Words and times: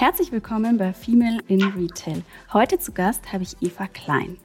Herzlich 0.00 0.32
willkommen 0.32 0.78
bei 0.78 0.94
Female 0.94 1.40
in 1.46 1.62
Retail. 1.62 2.22
Heute 2.54 2.78
zu 2.78 2.92
Gast 2.92 3.34
habe 3.34 3.42
ich 3.42 3.54
Eva 3.60 3.86
Klein. 3.86 4.38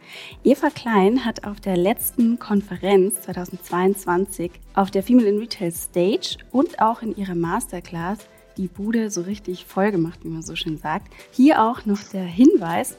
Eva 0.44 0.70
Klein 0.70 1.24
hat 1.24 1.48
auf 1.48 1.62
der 1.62 1.78
letzten 1.78 2.40
Konferenz 2.40 3.22
2022 3.22 4.52
auf 4.74 4.92
der 4.92 5.02
Female 5.02 5.30
in 5.30 5.38
Retail 5.40 5.72
Stage 5.72 6.40
und 6.52 6.82
auch 6.82 7.02
in 7.02 7.16
ihrer 7.16 7.36
Masterclass 7.36 8.18
die 8.58 8.68
Bude 8.68 9.10
so 9.10 9.22
richtig 9.22 9.64
voll 9.64 9.92
gemacht, 9.92 10.20
wie 10.24 10.28
man 10.28 10.42
so 10.42 10.58
schön 10.58 10.78
sagt. 10.78 11.14
Hier 11.32 11.64
auch 11.64 11.86
noch 11.86 12.04
der 12.04 12.26
Hinweis, 12.26 12.98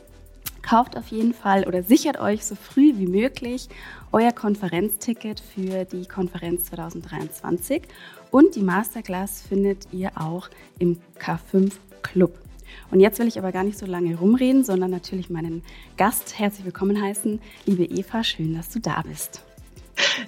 kauft 0.62 0.96
auf 0.96 1.08
jeden 1.08 1.34
Fall 1.34 1.64
oder 1.64 1.82
sichert 1.82 2.18
euch 2.18 2.44
so 2.44 2.54
früh 2.54 2.96
wie 2.96 3.06
möglich 3.06 3.68
euer 4.12 4.32
Konferenzticket 4.32 5.40
für 5.40 5.84
die 5.84 6.06
Konferenz 6.06 6.64
2023 6.64 7.82
und 8.30 8.56
die 8.56 8.62
Masterclass 8.62 9.42
findet 9.42 9.92
ihr 9.92 10.10
auch 10.16 10.48
im 10.78 10.98
K5 11.20 11.72
Club. 12.02 12.38
Und 12.90 13.00
jetzt 13.00 13.18
will 13.18 13.26
ich 13.26 13.38
aber 13.38 13.52
gar 13.52 13.64
nicht 13.64 13.78
so 13.78 13.86
lange 13.86 14.16
rumreden, 14.16 14.64
sondern 14.64 14.90
natürlich 14.90 15.30
meinen 15.30 15.62
Gast 15.96 16.38
herzlich 16.38 16.64
willkommen 16.64 17.00
heißen. 17.00 17.40
Liebe 17.64 17.84
Eva, 17.84 18.22
schön, 18.22 18.54
dass 18.54 18.68
du 18.68 18.78
da 18.78 19.02
bist. 19.02 19.42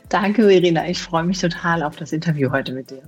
Danke, 0.08 0.48
Verena. 0.48 0.88
Ich 0.88 1.00
freue 1.00 1.24
mich 1.24 1.40
total 1.40 1.82
auf 1.82 1.96
das 1.96 2.12
Interview 2.12 2.50
heute 2.50 2.72
mit 2.72 2.90
dir. 2.90 3.02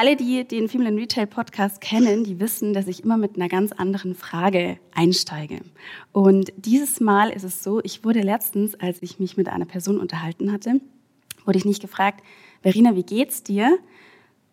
Alle, 0.00 0.14
die 0.14 0.46
den 0.46 0.68
Female 0.68 0.94
Retail 0.94 1.26
Podcast 1.26 1.80
kennen, 1.80 2.22
die 2.22 2.38
wissen, 2.38 2.72
dass 2.72 2.86
ich 2.86 3.02
immer 3.02 3.16
mit 3.16 3.34
einer 3.34 3.48
ganz 3.48 3.72
anderen 3.72 4.14
Frage 4.14 4.78
einsteige. 4.94 5.58
Und 6.12 6.52
dieses 6.56 7.00
Mal 7.00 7.30
ist 7.30 7.42
es 7.42 7.64
so, 7.64 7.80
ich 7.82 8.04
wurde 8.04 8.20
letztens, 8.20 8.76
als 8.76 9.02
ich 9.02 9.18
mich 9.18 9.36
mit 9.36 9.48
einer 9.48 9.64
Person 9.64 9.98
unterhalten 9.98 10.52
hatte, 10.52 10.80
wurde 11.44 11.58
ich 11.58 11.64
nicht 11.64 11.82
gefragt, 11.82 12.22
Verena, 12.62 12.94
wie 12.94 13.02
geht's 13.02 13.42
dir? 13.42 13.76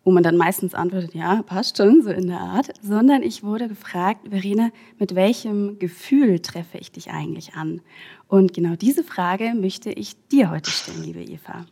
Wo 0.02 0.10
man 0.10 0.24
dann 0.24 0.36
meistens 0.36 0.74
antwortet, 0.74 1.14
ja, 1.14 1.44
passt 1.44 1.76
schon, 1.76 2.02
so 2.02 2.10
in 2.10 2.26
der 2.26 2.40
Art, 2.40 2.72
sondern 2.82 3.22
ich 3.22 3.44
wurde 3.44 3.68
gefragt, 3.68 4.26
Verena, 4.28 4.70
mit 4.98 5.14
welchem 5.14 5.78
Gefühl 5.78 6.40
treffe 6.40 6.78
ich 6.78 6.90
dich 6.90 7.12
eigentlich 7.12 7.54
an? 7.54 7.82
Und 8.26 8.52
genau 8.52 8.74
diese 8.74 9.04
Frage 9.04 9.54
möchte 9.54 9.92
ich 9.92 10.16
dir 10.26 10.50
heute 10.50 10.72
stellen, 10.72 11.04
liebe 11.04 11.22
Eva. 11.22 11.66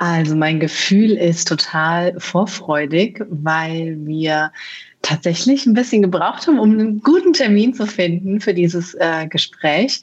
Also 0.00 0.34
mein 0.34 0.60
Gefühl 0.60 1.10
ist 1.10 1.46
total 1.46 2.18
vorfreudig, 2.18 3.22
weil 3.28 3.98
wir 4.06 4.50
tatsächlich 5.02 5.66
ein 5.66 5.74
bisschen 5.74 6.00
gebraucht 6.00 6.46
haben, 6.46 6.58
um 6.58 6.70
einen 6.70 7.00
guten 7.00 7.34
Termin 7.34 7.74
zu 7.74 7.86
finden 7.86 8.40
für 8.40 8.54
dieses 8.54 8.94
äh, 8.94 9.26
Gespräch. 9.28 10.00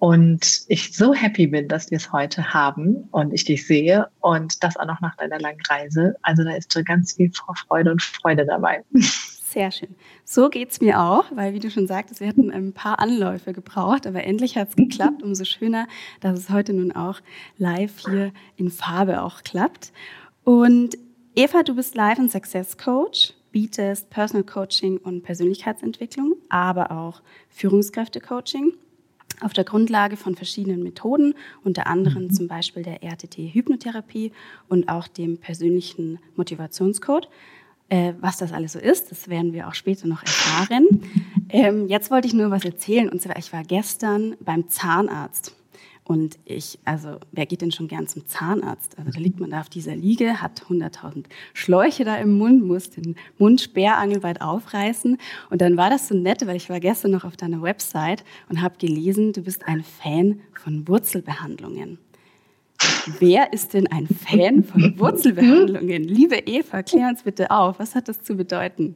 Und 0.00 0.60
ich 0.68 0.94
so 0.94 1.14
happy 1.14 1.46
bin, 1.46 1.66
dass 1.66 1.90
wir 1.90 1.96
es 1.96 2.12
heute 2.12 2.52
haben 2.52 3.08
und 3.10 3.32
ich 3.32 3.46
dich 3.46 3.66
sehe 3.66 4.08
und 4.20 4.62
das 4.62 4.76
auch 4.76 4.86
noch 4.86 5.00
nach 5.00 5.16
deiner 5.16 5.40
langen 5.40 5.62
Reise. 5.66 6.14
Also 6.20 6.44
da 6.44 6.54
ist 6.54 6.70
so 6.70 6.84
ganz 6.84 7.14
viel 7.14 7.32
Vorfreude 7.32 7.90
und 7.90 8.02
Freude 8.02 8.44
dabei. 8.44 8.84
Sehr 9.50 9.70
schön. 9.70 9.94
So 10.26 10.50
geht 10.50 10.72
es 10.72 10.82
mir 10.82 11.00
auch, 11.00 11.24
weil 11.34 11.54
wie 11.54 11.58
du 11.58 11.70
schon 11.70 11.86
sagtest, 11.86 12.20
wir 12.20 12.28
hatten 12.28 12.50
ein 12.50 12.74
paar 12.74 12.98
Anläufe 12.98 13.54
gebraucht, 13.54 14.06
aber 14.06 14.24
endlich 14.24 14.58
hat 14.58 14.68
es 14.68 14.76
geklappt. 14.76 15.22
Umso 15.22 15.44
schöner, 15.44 15.88
dass 16.20 16.38
es 16.38 16.50
heute 16.50 16.74
nun 16.74 16.92
auch 16.92 17.20
live 17.56 17.98
hier 17.98 18.32
in 18.56 18.70
Farbe 18.70 19.22
auch 19.22 19.42
klappt. 19.44 19.90
Und 20.44 20.98
Eva, 21.34 21.62
du 21.62 21.76
bist 21.76 21.94
Live- 21.94 22.18
und 22.18 22.30
Success 22.30 22.76
Coach, 22.76 23.32
bietest 23.50 24.10
Personal 24.10 24.44
Coaching 24.44 24.98
und 24.98 25.22
Persönlichkeitsentwicklung, 25.22 26.34
aber 26.50 26.90
auch 26.90 27.22
Führungskräfte-Coaching 27.48 28.74
auf 29.40 29.54
der 29.54 29.64
Grundlage 29.64 30.18
von 30.18 30.34
verschiedenen 30.34 30.82
Methoden, 30.82 31.34
unter 31.64 31.86
anderem 31.86 32.24
mhm. 32.24 32.32
zum 32.32 32.48
Beispiel 32.48 32.82
der 32.82 33.02
RTT-Hypnotherapie 33.02 34.32
und 34.68 34.90
auch 34.90 35.08
dem 35.08 35.38
persönlichen 35.38 36.18
Motivationscode. 36.36 37.28
Äh, 37.90 38.12
was 38.20 38.36
das 38.36 38.52
alles 38.52 38.74
so 38.74 38.78
ist, 38.78 39.10
das 39.10 39.28
werden 39.28 39.52
wir 39.52 39.66
auch 39.66 39.74
später 39.74 40.06
noch 40.06 40.22
erfahren. 40.22 40.86
Ähm, 41.48 41.88
jetzt 41.88 42.10
wollte 42.10 42.28
ich 42.28 42.34
nur 42.34 42.50
was 42.50 42.64
erzählen. 42.64 43.08
Und 43.08 43.22
zwar, 43.22 43.38
ich 43.38 43.52
war 43.52 43.64
gestern 43.64 44.36
beim 44.40 44.68
Zahnarzt. 44.68 45.54
Und 46.08 46.38
ich, 46.46 46.78
also 46.86 47.18
wer 47.32 47.44
geht 47.44 47.60
denn 47.60 47.70
schon 47.70 47.86
gern 47.86 48.06
zum 48.06 48.26
Zahnarzt? 48.26 48.98
Also 48.98 49.10
da 49.10 49.20
liegt 49.20 49.40
man 49.40 49.50
da 49.50 49.60
auf 49.60 49.68
dieser 49.68 49.94
Liege, 49.94 50.40
hat 50.40 50.62
100.000 50.62 51.24
Schläuche 51.52 52.04
da 52.04 52.16
im 52.16 52.38
Mund, 52.38 52.64
muss 52.64 52.88
den 52.88 53.14
Mund 53.36 53.60
sperrangelweit 53.60 54.40
aufreißen. 54.40 55.18
Und 55.50 55.60
dann 55.60 55.76
war 55.76 55.90
das 55.90 56.08
so 56.08 56.14
nett, 56.14 56.46
weil 56.46 56.56
ich 56.56 56.70
war 56.70 56.80
gestern 56.80 57.10
noch 57.10 57.24
auf 57.24 57.36
deiner 57.36 57.60
Website 57.60 58.24
und 58.48 58.62
habe 58.62 58.78
gelesen, 58.78 59.34
du 59.34 59.42
bist 59.42 59.68
ein 59.68 59.84
Fan 59.84 60.40
von 60.54 60.88
Wurzelbehandlungen. 60.88 61.98
Wer 63.18 63.52
ist 63.52 63.74
denn 63.74 63.86
ein 63.88 64.06
Fan 64.06 64.62
von 64.62 64.98
Wurzelbehandlungen? 64.98 66.04
Liebe 66.04 66.36
Eva, 66.36 66.82
klär 66.82 67.08
uns 67.08 67.22
bitte 67.22 67.50
auf. 67.50 67.78
Was 67.78 67.94
hat 67.94 68.08
das 68.08 68.22
zu 68.22 68.36
bedeuten? 68.36 68.94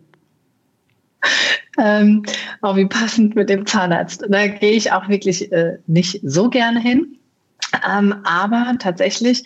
Ähm, 1.79 2.25
oh, 2.63 2.77
wie 2.77 2.87
passend 2.87 3.35
mit 3.35 3.49
dem 3.49 3.67
Zahnarzt. 3.67 4.25
Da 4.29 4.47
gehe 4.47 4.73
ich 4.73 4.93
auch 4.93 5.09
wirklich 5.09 5.51
äh, 5.53 5.79
nicht 5.87 6.21
so 6.23 6.51
gerne 6.51 6.81
hin. 6.81 7.19
Ähm, 7.89 8.15
aber 8.25 8.77
tatsächlich 8.79 9.45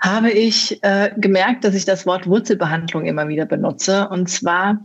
habe 0.00 0.30
ich 0.30 0.82
äh, 0.82 1.12
gemerkt, 1.16 1.64
dass 1.64 1.74
ich 1.74 1.84
das 1.84 2.06
Wort 2.06 2.26
Wurzelbehandlung 2.26 3.06
immer 3.06 3.28
wieder 3.28 3.46
benutze. 3.46 4.08
Und 4.08 4.28
zwar 4.28 4.82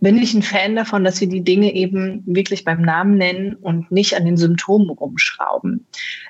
bin 0.00 0.16
ich 0.18 0.32
ein 0.34 0.42
Fan 0.42 0.76
davon, 0.76 1.02
dass 1.02 1.20
wir 1.20 1.28
die 1.28 1.42
Dinge 1.42 1.74
eben 1.74 2.22
wirklich 2.26 2.64
beim 2.64 2.82
Namen 2.82 3.16
nennen 3.16 3.54
und 3.54 3.90
nicht 3.90 4.14
an 4.16 4.24
den 4.24 4.36
Symptomen 4.36 4.90
rumschrauben. 4.90 5.86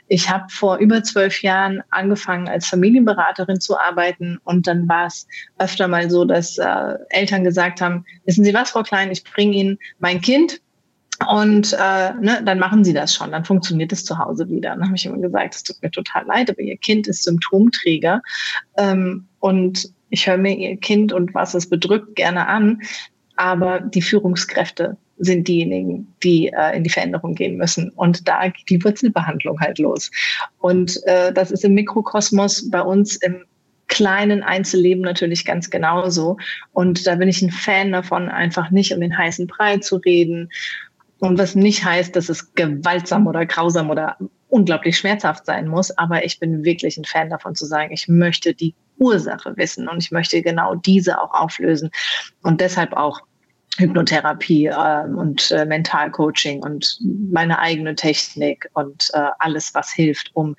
Ich 0.06 0.30
habe 0.30 0.46
vor 0.48 0.78
über 0.78 1.02
zwölf 1.02 1.42
Jahren 1.42 1.82
angefangen, 1.90 2.48
als 2.48 2.66
Familienberaterin 2.66 3.60
zu 3.60 3.78
arbeiten 3.78 4.38
und 4.44 4.66
dann 4.66 4.88
war 4.88 5.06
es 5.06 5.26
öfter 5.58 5.86
mal 5.86 6.10
so, 6.10 6.24
dass 6.24 6.56
äh, 6.56 6.94
Eltern 7.10 7.44
gesagt 7.44 7.80
haben, 7.80 8.04
wissen 8.24 8.44
Sie 8.44 8.54
was, 8.54 8.70
Frau 8.70 8.82
Klein, 8.82 9.10
ich 9.10 9.24
bringe 9.24 9.54
Ihnen 9.54 9.78
mein 9.98 10.20
Kind 10.20 10.60
und 11.26 11.72
äh, 11.72 12.14
ne, 12.20 12.40
dann 12.44 12.58
machen 12.58 12.84
sie 12.84 12.94
das 12.94 13.12
schon, 13.12 13.32
dann 13.32 13.44
funktioniert 13.44 13.92
es 13.92 14.04
zu 14.04 14.18
Hause 14.18 14.48
wieder. 14.48 14.70
Dann 14.70 14.84
habe 14.84 14.94
ich 14.94 15.04
immer 15.04 15.18
gesagt, 15.18 15.56
es 15.56 15.62
tut 15.64 15.82
mir 15.82 15.90
total 15.90 16.24
leid, 16.26 16.48
aber 16.48 16.60
ihr 16.60 16.76
Kind 16.76 17.08
ist 17.08 17.24
Symptomträger 17.24 18.22
ähm, 18.76 19.26
und 19.40 19.92
ich 20.10 20.26
höre 20.26 20.38
mir 20.38 20.56
ihr 20.56 20.76
Kind 20.76 21.12
und 21.12 21.34
was 21.34 21.54
es 21.54 21.68
bedrückt 21.68 22.14
gerne 22.14 22.46
an 22.46 22.80
aber 23.38 23.80
die 23.80 24.02
Führungskräfte 24.02 24.96
sind 25.18 25.46
diejenigen, 25.46 26.12
die 26.22 26.48
äh, 26.48 26.76
in 26.76 26.82
die 26.82 26.90
Veränderung 26.90 27.34
gehen 27.34 27.56
müssen. 27.56 27.90
Und 27.90 28.26
da 28.26 28.48
geht 28.48 28.68
die 28.68 28.82
Wurzelbehandlung 28.84 29.60
halt 29.60 29.78
los. 29.78 30.10
Und 30.58 31.00
äh, 31.06 31.32
das 31.32 31.50
ist 31.50 31.64
im 31.64 31.74
Mikrokosmos 31.74 32.68
bei 32.70 32.82
uns 32.82 33.16
im 33.16 33.44
kleinen 33.86 34.42
Einzelleben 34.42 35.02
natürlich 35.02 35.44
ganz 35.44 35.70
genauso. 35.70 36.36
Und 36.72 37.06
da 37.06 37.14
bin 37.14 37.28
ich 37.28 37.40
ein 37.40 37.50
Fan 37.50 37.92
davon, 37.92 38.28
einfach 38.28 38.70
nicht 38.70 38.92
um 38.92 39.00
den 39.00 39.16
heißen 39.16 39.46
Brei 39.46 39.78
zu 39.78 39.96
reden. 39.96 40.50
Und 41.20 41.38
was 41.38 41.54
nicht 41.54 41.84
heißt, 41.84 42.14
dass 42.14 42.28
es 42.28 42.54
gewaltsam 42.54 43.26
oder 43.26 43.46
grausam 43.46 43.90
oder 43.90 44.16
unglaublich 44.48 44.98
schmerzhaft 44.98 45.46
sein 45.46 45.68
muss. 45.68 45.96
Aber 45.96 46.24
ich 46.24 46.38
bin 46.38 46.64
wirklich 46.64 46.96
ein 46.96 47.04
Fan 47.04 47.30
davon 47.30 47.54
zu 47.54 47.66
sagen, 47.66 47.92
ich 47.92 48.08
möchte 48.08 48.54
die 48.54 48.74
Ursache 48.98 49.56
wissen 49.56 49.88
und 49.88 50.02
ich 50.02 50.10
möchte 50.10 50.42
genau 50.42 50.74
diese 50.74 51.20
auch 51.20 51.32
auflösen 51.32 51.90
und 52.42 52.60
deshalb 52.60 52.94
auch 52.94 53.20
Hypnotherapie 53.76 54.66
äh, 54.66 55.04
und 55.04 55.50
äh, 55.50 55.64
Mentalcoaching 55.64 56.62
und 56.62 56.98
meine 57.30 57.58
eigene 57.58 57.94
Technik 57.94 58.68
und 58.74 59.10
äh, 59.12 59.28
alles, 59.38 59.74
was 59.74 59.92
hilft, 59.92 60.30
um 60.34 60.56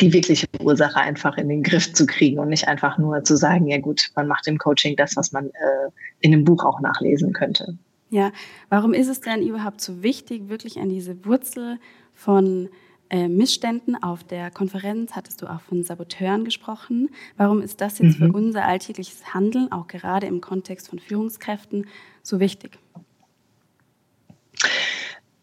die 0.00 0.12
wirkliche 0.12 0.46
Ursache 0.60 1.00
einfach 1.00 1.36
in 1.38 1.48
den 1.48 1.62
Griff 1.62 1.92
zu 1.92 2.06
kriegen 2.06 2.38
und 2.38 2.48
nicht 2.48 2.68
einfach 2.68 2.98
nur 2.98 3.24
zu 3.24 3.36
sagen, 3.36 3.66
ja 3.66 3.78
gut, 3.78 4.10
man 4.14 4.28
macht 4.28 4.46
im 4.46 4.58
Coaching 4.58 4.94
das, 4.96 5.16
was 5.16 5.32
man 5.32 5.46
äh, 5.46 5.90
in 6.20 6.30
dem 6.30 6.44
Buch 6.44 6.64
auch 6.64 6.80
nachlesen 6.80 7.32
könnte. 7.32 7.76
Ja, 8.10 8.32
warum 8.68 8.94
ist 8.94 9.08
es 9.08 9.20
denn 9.20 9.42
überhaupt 9.42 9.80
so 9.80 10.02
wichtig, 10.02 10.48
wirklich 10.48 10.78
an 10.78 10.88
diese 10.88 11.24
Wurzel 11.26 11.78
von 12.14 12.68
äh, 13.10 13.28
Missständen 13.28 14.00
auf 14.02 14.24
der 14.24 14.50
Konferenz 14.50 15.12
hattest 15.16 15.40
du 15.42 15.46
auch 15.46 15.60
von 15.60 15.82
Saboteuren 15.82 16.44
gesprochen. 16.44 17.10
Warum 17.36 17.62
ist 17.62 17.80
das 17.80 17.98
jetzt 17.98 18.20
mhm. 18.20 18.26
für 18.26 18.32
unser 18.32 18.64
alltägliches 18.64 19.34
Handeln, 19.34 19.72
auch 19.72 19.86
gerade 19.86 20.26
im 20.26 20.40
Kontext 20.40 20.88
von 20.88 20.98
Führungskräften, 20.98 21.86
so 22.22 22.38
wichtig? 22.38 22.78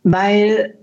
Weil 0.04 0.78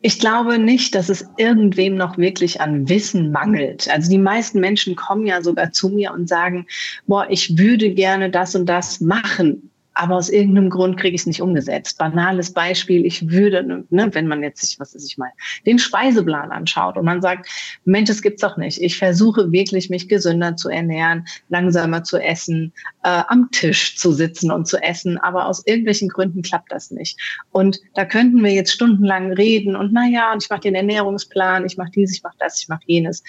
ich 0.00 0.18
glaube 0.18 0.58
nicht, 0.58 0.94
dass 0.94 1.08
es 1.08 1.28
irgendwem 1.36 1.96
noch 1.96 2.18
wirklich 2.18 2.60
an 2.60 2.88
Wissen 2.88 3.30
mangelt. 3.30 3.88
Also 3.88 4.10
die 4.10 4.18
meisten 4.18 4.60
Menschen 4.60 4.96
kommen 4.96 5.26
ja 5.26 5.42
sogar 5.42 5.72
zu 5.72 5.88
mir 5.88 6.12
und 6.12 6.28
sagen, 6.28 6.66
boah, 7.06 7.26
ich 7.30 7.58
würde 7.58 7.94
gerne 7.94 8.30
das 8.30 8.54
und 8.54 8.66
das 8.66 9.00
machen 9.00 9.71
aber 9.94 10.16
aus 10.16 10.30
irgendeinem 10.30 10.70
Grund 10.70 10.98
kriege 10.98 11.14
ich 11.14 11.22
es 11.22 11.26
nicht 11.26 11.42
umgesetzt. 11.42 11.98
Banales 11.98 12.52
Beispiel, 12.52 13.04
ich 13.04 13.30
würde, 13.30 13.84
ne, 13.90 14.08
wenn 14.12 14.26
man 14.26 14.42
jetzt 14.42 14.62
sich, 14.62 14.80
was 14.80 14.94
ist 14.94 15.06
ich 15.06 15.18
mal, 15.18 15.30
den 15.66 15.78
Speiseplan 15.78 16.50
anschaut 16.50 16.96
und 16.96 17.04
man 17.04 17.20
sagt, 17.20 17.48
Mensch, 17.84 18.08
das 18.08 18.22
gibt's 18.22 18.42
doch 18.42 18.56
nicht. 18.56 18.80
Ich 18.80 18.98
versuche 18.98 19.52
wirklich, 19.52 19.90
mich 19.90 20.08
gesünder 20.08 20.56
zu 20.56 20.68
ernähren, 20.68 21.26
langsamer 21.48 22.04
zu 22.04 22.18
essen, 22.18 22.72
äh, 23.04 23.22
am 23.28 23.50
Tisch 23.50 23.96
zu 23.96 24.12
sitzen 24.12 24.50
und 24.50 24.66
zu 24.66 24.82
essen, 24.82 25.18
aber 25.18 25.46
aus 25.46 25.66
irgendwelchen 25.66 26.08
Gründen 26.08 26.42
klappt 26.42 26.72
das 26.72 26.90
nicht. 26.90 27.18
Und 27.50 27.80
da 27.94 28.04
könnten 28.04 28.42
wir 28.42 28.52
jetzt 28.52 28.72
stundenlang 28.72 29.32
reden 29.32 29.76
und 29.76 29.92
na 29.92 30.06
ja, 30.08 30.32
und 30.32 30.42
ich 30.42 30.50
mache 30.50 30.62
den 30.62 30.74
Ernährungsplan, 30.74 31.66
ich 31.66 31.76
mache 31.76 31.90
dies, 31.94 32.16
ich 32.16 32.22
mache 32.22 32.36
das, 32.38 32.62
ich 32.62 32.68
mache 32.68 32.82
jenes. 32.86 33.22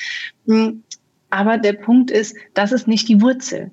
Hm, 0.48 0.84
aber 1.30 1.58
der 1.58 1.74
Punkt 1.74 2.12
ist, 2.12 2.36
das 2.54 2.72
ist 2.72 2.88
nicht 2.88 3.10
die 3.10 3.22
Wurzel 3.22 3.72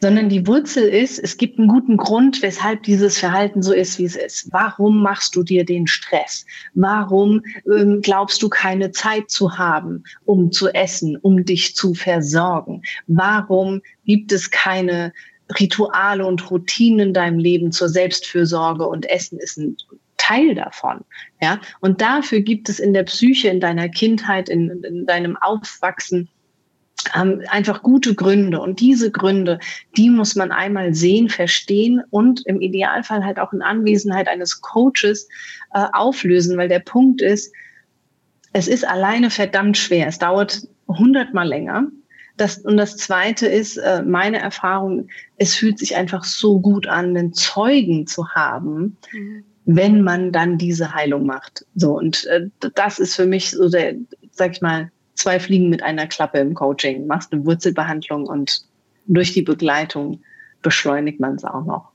sondern 0.00 0.28
die 0.28 0.46
Wurzel 0.46 0.84
ist, 0.84 1.18
es 1.18 1.36
gibt 1.36 1.58
einen 1.58 1.68
guten 1.68 1.96
Grund, 1.96 2.42
weshalb 2.42 2.84
dieses 2.84 3.18
Verhalten 3.18 3.62
so 3.62 3.72
ist, 3.72 3.98
wie 3.98 4.04
es 4.04 4.16
ist. 4.16 4.48
Warum 4.52 5.02
machst 5.02 5.34
du 5.34 5.42
dir 5.42 5.64
den 5.64 5.86
Stress? 5.86 6.46
Warum 6.74 7.42
ähm, 7.66 8.00
glaubst 8.00 8.42
du 8.42 8.48
keine 8.48 8.92
Zeit 8.92 9.30
zu 9.30 9.58
haben, 9.58 10.04
um 10.24 10.52
zu 10.52 10.68
essen, 10.68 11.16
um 11.16 11.44
dich 11.44 11.74
zu 11.74 11.94
versorgen? 11.94 12.82
Warum 13.06 13.82
gibt 14.04 14.30
es 14.32 14.50
keine 14.50 15.12
Rituale 15.58 16.26
und 16.26 16.50
Routinen 16.50 17.08
in 17.08 17.14
deinem 17.14 17.38
Leben 17.38 17.72
zur 17.72 17.88
Selbstfürsorge 17.88 18.86
und 18.86 19.08
Essen 19.08 19.38
ist 19.38 19.56
ein 19.56 19.76
Teil 20.18 20.54
davon. 20.54 21.04
Ja, 21.40 21.60
und 21.80 22.00
dafür 22.00 22.40
gibt 22.40 22.68
es 22.68 22.80
in 22.80 22.92
der 22.92 23.04
Psyche, 23.04 23.48
in 23.48 23.60
deiner 23.60 23.88
Kindheit, 23.88 24.48
in, 24.48 24.82
in 24.84 25.06
deinem 25.06 25.36
Aufwachsen 25.38 26.28
ähm, 27.14 27.42
einfach 27.48 27.82
gute 27.82 28.14
Gründe. 28.14 28.60
Und 28.60 28.80
diese 28.80 29.10
Gründe, 29.10 29.58
die 29.96 30.10
muss 30.10 30.34
man 30.34 30.52
einmal 30.52 30.94
sehen, 30.94 31.28
verstehen 31.28 32.02
und 32.10 32.44
im 32.46 32.60
Idealfall 32.60 33.24
halt 33.24 33.38
auch 33.38 33.52
in 33.52 33.62
Anwesenheit 33.62 34.28
eines 34.28 34.60
Coaches 34.60 35.28
äh, 35.74 35.86
auflösen, 35.92 36.56
weil 36.56 36.68
der 36.68 36.80
Punkt 36.80 37.22
ist, 37.22 37.52
es 38.52 38.68
ist 38.68 38.86
alleine 38.86 39.30
verdammt 39.30 39.76
schwer. 39.76 40.08
Es 40.08 40.18
dauert 40.18 40.62
hundertmal 40.88 41.46
länger. 41.46 41.88
Das, 42.36 42.58
und 42.58 42.76
das 42.76 42.96
Zweite 42.96 43.46
ist, 43.46 43.76
äh, 43.78 44.02
meine 44.02 44.38
Erfahrung, 44.38 45.08
es 45.36 45.54
fühlt 45.54 45.78
sich 45.78 45.96
einfach 45.96 46.24
so 46.24 46.60
gut 46.60 46.86
an, 46.86 47.16
einen 47.16 47.32
Zeugen 47.34 48.06
zu 48.06 48.28
haben, 48.30 48.96
mhm. 49.12 49.44
wenn 49.64 50.02
man 50.02 50.32
dann 50.32 50.56
diese 50.56 50.94
Heilung 50.94 51.26
macht. 51.26 51.66
So, 51.74 51.96
und 51.98 52.26
äh, 52.26 52.48
das 52.74 53.00
ist 53.00 53.16
für 53.16 53.26
mich 53.26 53.50
so 53.50 53.68
der, 53.68 53.96
sag 54.30 54.52
ich 54.52 54.62
mal, 54.62 54.90
zwei 55.18 55.40
Fliegen 55.40 55.68
mit 55.68 55.82
einer 55.82 56.06
Klappe 56.06 56.38
im 56.38 56.54
Coaching. 56.54 57.06
Machst 57.06 57.32
eine 57.32 57.44
Wurzelbehandlung 57.44 58.26
und 58.26 58.64
durch 59.06 59.32
die 59.32 59.42
Begleitung 59.42 60.22
beschleunigt 60.62 61.20
man 61.20 61.34
es 61.34 61.44
auch 61.44 61.64
noch. 61.64 61.90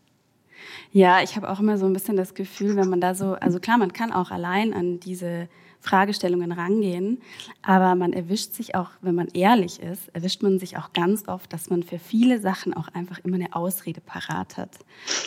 Ja, 0.92 1.24
ich 1.24 1.36
habe 1.36 1.50
auch 1.50 1.60
immer 1.60 1.78
so 1.78 1.86
ein 1.88 1.94
bisschen 1.94 2.18
das 2.18 2.36
Gefühl, 2.36 2.76
wenn 2.76 2.90
man 2.90 3.02
da 3.02 3.16
so, 3.16 3.34
also 3.34 3.60
klar, 3.60 3.78
man 3.78 3.94
kann 3.94 4.12
auch 4.12 4.30
allein 4.30 4.74
an 4.74 5.00
diese 5.00 5.48
Fragestellungen 5.84 6.52
rangehen. 6.52 7.22
Aber 7.62 7.96
man 7.96 8.14
erwischt 8.14 8.54
sich 8.54 8.74
auch, 8.74 8.90
wenn 9.02 9.16
man 9.16 9.28
ehrlich 9.34 9.82
ist, 9.82 10.08
erwischt 10.16 10.42
man 10.42 10.58
sich 10.58 10.78
auch 10.78 10.94
ganz 10.94 11.28
oft, 11.28 11.52
dass 11.52 11.70
man 11.70 11.84
für 11.84 12.00
viele 12.00 12.40
Sachen 12.40 12.74
auch 12.74 12.88
einfach 12.88 13.20
immer 13.20 13.36
eine 13.36 13.54
Ausrede 13.54 14.02
parat 14.02 14.58
hat. 14.58 14.80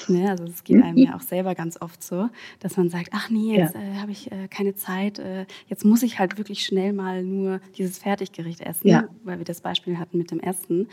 Ne? 0.09 0.31
Also 0.31 0.45
es 0.45 0.65
geht 0.65 0.83
einem 0.83 0.97
ja 0.97 1.15
auch 1.15 1.21
selber 1.21 1.55
ganz 1.55 1.81
oft 1.81 2.03
so, 2.03 2.29
dass 2.61 2.77
man 2.77 2.89
sagt, 2.89 3.11
ach 3.13 3.29
nee, 3.29 3.57
jetzt 3.57 3.75
ja. 3.75 3.81
äh, 3.83 3.95
habe 3.97 4.13
ich 4.13 4.33
äh, 4.33 4.49
keine 4.49 4.75
Zeit, 4.75 5.19
äh, 5.19 5.47
jetzt 5.69 5.85
muss 5.85 6.03
ich 6.03 6.19
halt 6.19 6.39
wirklich 6.39 6.65
schnell 6.65 6.93
mal 6.95 7.23
nur 7.23 7.61
dieses 7.77 7.99
Fertiggericht 7.99 8.63
essen, 8.63 8.89
ja. 8.89 9.05
weil 9.25 9.39
wir 9.39 9.45
das 9.45 9.61
Beispiel 9.61 9.99
hatten 9.99 10.17
mit 10.17 10.31
dem 10.31 10.41
Essen. 10.41 10.89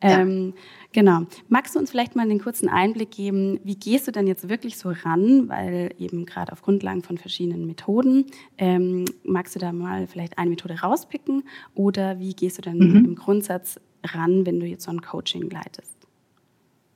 Ähm, 0.00 0.54
ja. 0.56 0.62
Genau. 0.94 1.26
Magst 1.48 1.74
du 1.74 1.80
uns 1.80 1.90
vielleicht 1.90 2.14
mal 2.14 2.22
einen 2.22 2.40
kurzen 2.40 2.68
Einblick 2.68 3.10
geben, 3.10 3.58
wie 3.64 3.74
gehst 3.74 4.06
du 4.06 4.12
denn 4.12 4.28
jetzt 4.28 4.48
wirklich 4.48 4.78
so 4.78 4.90
ran, 4.90 5.48
weil 5.48 5.92
eben 5.98 6.24
gerade 6.24 6.52
auf 6.52 6.62
Grundlagen 6.62 7.02
von 7.02 7.18
verschiedenen 7.18 7.66
Methoden, 7.66 8.26
ähm, 8.58 9.04
magst 9.24 9.56
du 9.56 9.58
da 9.58 9.72
mal 9.72 10.06
vielleicht 10.06 10.38
eine 10.38 10.50
Methode 10.50 10.80
rauspicken 10.80 11.42
oder 11.74 12.20
wie 12.20 12.32
gehst 12.32 12.58
du 12.58 12.62
denn 12.62 12.78
mhm. 12.78 13.04
im 13.04 13.14
Grundsatz 13.16 13.80
ran, 14.04 14.46
wenn 14.46 14.60
du 14.60 14.66
jetzt 14.66 14.84
so 14.84 14.92
ein 14.92 15.02
Coaching 15.02 15.50
leitest? 15.50 15.93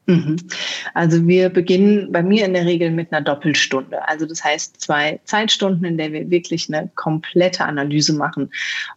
Mhm. 0.09 0.37
Also 0.95 1.27
wir 1.27 1.51
beginnen 1.51 2.11
bei 2.11 2.23
mir 2.23 2.47
in 2.47 2.55
der 2.55 2.65
Regel 2.65 2.91
mit 2.91 3.13
einer 3.13 3.21
Doppelstunde. 3.21 4.09
Also 4.09 4.25
das 4.25 4.43
heißt 4.43 4.81
zwei 4.81 5.21
Zeitstunden, 5.25 5.85
in 5.85 5.99
der 5.99 6.13
wir 6.13 6.31
wirklich 6.31 6.73
eine 6.73 6.91
komplette 6.95 7.67
Analyse 7.67 8.15
machen. 8.15 8.51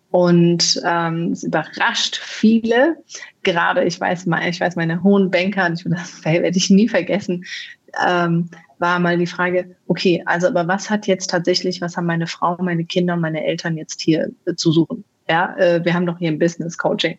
Und 0.09 0.81
ähm, 0.85 1.33
es 1.33 1.43
überrascht 1.43 2.15
viele, 2.15 2.95
gerade 3.43 3.83
ich 3.83 3.99
weiß 3.99 4.25
ich 4.47 4.61
weiß 4.61 4.77
meine 4.77 5.03
hohen 5.03 5.29
Banker, 5.29 5.69
ich, 5.73 5.83
das 5.83 6.23
werde 6.23 6.57
ich 6.57 6.69
nie 6.69 6.87
vergessen, 6.87 7.43
ähm, 8.07 8.49
war 8.79 8.97
mal 8.99 9.17
die 9.17 9.27
Frage, 9.27 9.75
okay, 9.87 10.23
also 10.25 10.47
aber 10.47 10.65
was 10.69 10.89
hat 10.89 11.07
jetzt 11.07 11.29
tatsächlich, 11.29 11.81
was 11.81 11.97
haben 11.97 12.07
meine 12.07 12.27
Frau, 12.27 12.57
meine 12.61 12.85
Kinder 12.85 13.15
und 13.15 13.21
meine 13.21 13.45
Eltern 13.45 13.75
jetzt 13.75 13.99
hier 13.99 14.31
äh, 14.45 14.55
zu 14.55 14.71
suchen? 14.71 15.03
Ja, 15.29 15.55
äh, 15.57 15.83
wir 15.83 15.93
haben 15.93 16.05
doch 16.05 16.19
hier 16.19 16.29
ein 16.29 16.39
Business 16.39 16.77
Coaching. 16.77 17.17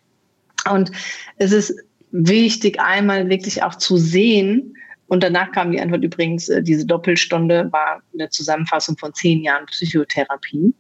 Und 0.71 0.93
es 1.37 1.53
ist 1.53 1.75
wichtig, 2.12 2.81
einmal 2.81 3.29
wirklich 3.29 3.62
auch 3.62 3.75
zu 3.75 3.97
sehen, 3.97 4.75
und 5.12 5.23
danach 5.23 5.52
kam 5.52 5.73
die 5.73 5.78
Antwort 5.78 6.02
übrigens, 6.02 6.49
äh, 6.49 6.62
diese 6.62 6.87
Doppelstunde 6.87 7.69
war 7.71 8.02
eine 8.14 8.31
Zusammenfassung 8.31 8.97
von 8.97 9.12
zehn 9.12 9.42
Jahren 9.42 9.66
Psychotherapie. 9.66 10.73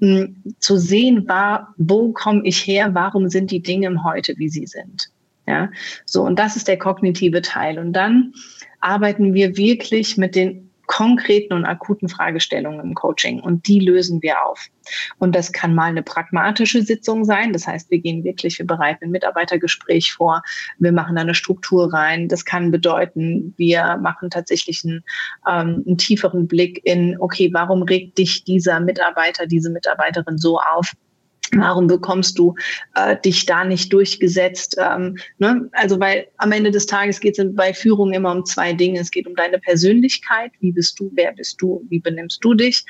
Hm, 0.00 0.42
zu 0.58 0.76
sehen 0.76 1.28
war, 1.28 1.72
wo 1.76 2.10
komme 2.10 2.42
ich 2.42 2.66
her, 2.66 2.94
warum 2.94 3.28
sind 3.28 3.52
die 3.52 3.62
Dinge 3.62 4.02
heute, 4.02 4.34
wie 4.38 4.48
sie 4.48 4.66
sind. 4.66 5.12
Ja, 5.46 5.70
so, 6.04 6.22
und 6.24 6.36
das 6.40 6.56
ist 6.56 6.66
der 6.66 6.78
kognitive 6.78 7.42
Teil. 7.42 7.78
Und 7.78 7.92
dann 7.92 8.32
arbeiten 8.80 9.34
wir 9.34 9.56
wirklich 9.56 10.16
mit 10.16 10.34
den 10.34 10.65
konkreten 10.86 11.52
und 11.52 11.64
akuten 11.64 12.08
Fragestellungen 12.08 12.80
im 12.80 12.94
Coaching 12.94 13.40
und 13.40 13.66
die 13.66 13.80
lösen 13.80 14.22
wir 14.22 14.44
auf. 14.44 14.68
Und 15.18 15.34
das 15.34 15.52
kann 15.52 15.74
mal 15.74 15.90
eine 15.90 16.02
pragmatische 16.02 16.82
Sitzung 16.82 17.24
sein. 17.24 17.52
Das 17.52 17.66
heißt, 17.66 17.90
wir 17.90 17.98
gehen 17.98 18.24
wirklich, 18.24 18.58
wir 18.58 18.66
bereiten 18.66 19.06
ein 19.06 19.10
Mitarbeitergespräch 19.10 20.12
vor, 20.12 20.42
wir 20.78 20.92
machen 20.92 21.16
da 21.16 21.22
eine 21.22 21.34
Struktur 21.34 21.92
rein. 21.92 22.28
Das 22.28 22.44
kann 22.44 22.70
bedeuten, 22.70 23.54
wir 23.56 23.96
machen 23.96 24.30
tatsächlich 24.30 24.82
einen, 24.84 25.04
ähm, 25.48 25.82
einen 25.86 25.98
tieferen 25.98 26.46
Blick 26.46 26.80
in, 26.84 27.16
okay, 27.20 27.50
warum 27.52 27.82
regt 27.82 28.18
dich 28.18 28.44
dieser 28.44 28.80
Mitarbeiter, 28.80 29.46
diese 29.46 29.70
Mitarbeiterin 29.70 30.38
so 30.38 30.58
auf? 30.58 30.92
Warum 31.54 31.86
bekommst 31.86 32.38
du 32.38 32.54
äh, 32.94 33.16
dich 33.24 33.46
da 33.46 33.64
nicht 33.64 33.92
durchgesetzt? 33.92 34.76
Ähm, 34.78 35.16
ne? 35.38 35.68
Also 35.72 36.00
weil 36.00 36.26
am 36.38 36.52
Ende 36.52 36.70
des 36.70 36.86
Tages 36.86 37.20
geht 37.20 37.38
es 37.38 37.54
bei 37.54 37.72
Führung 37.72 38.12
immer 38.12 38.32
um 38.32 38.44
zwei 38.44 38.72
Dinge. 38.72 39.00
Es 39.00 39.10
geht 39.10 39.26
um 39.26 39.34
deine 39.34 39.58
Persönlichkeit. 39.58 40.52
Wie 40.60 40.72
bist 40.72 40.98
du? 40.98 41.10
Wer 41.14 41.32
bist 41.32 41.60
du? 41.60 41.84
Wie 41.88 42.00
benimmst 42.00 42.44
du 42.44 42.54
dich? 42.54 42.84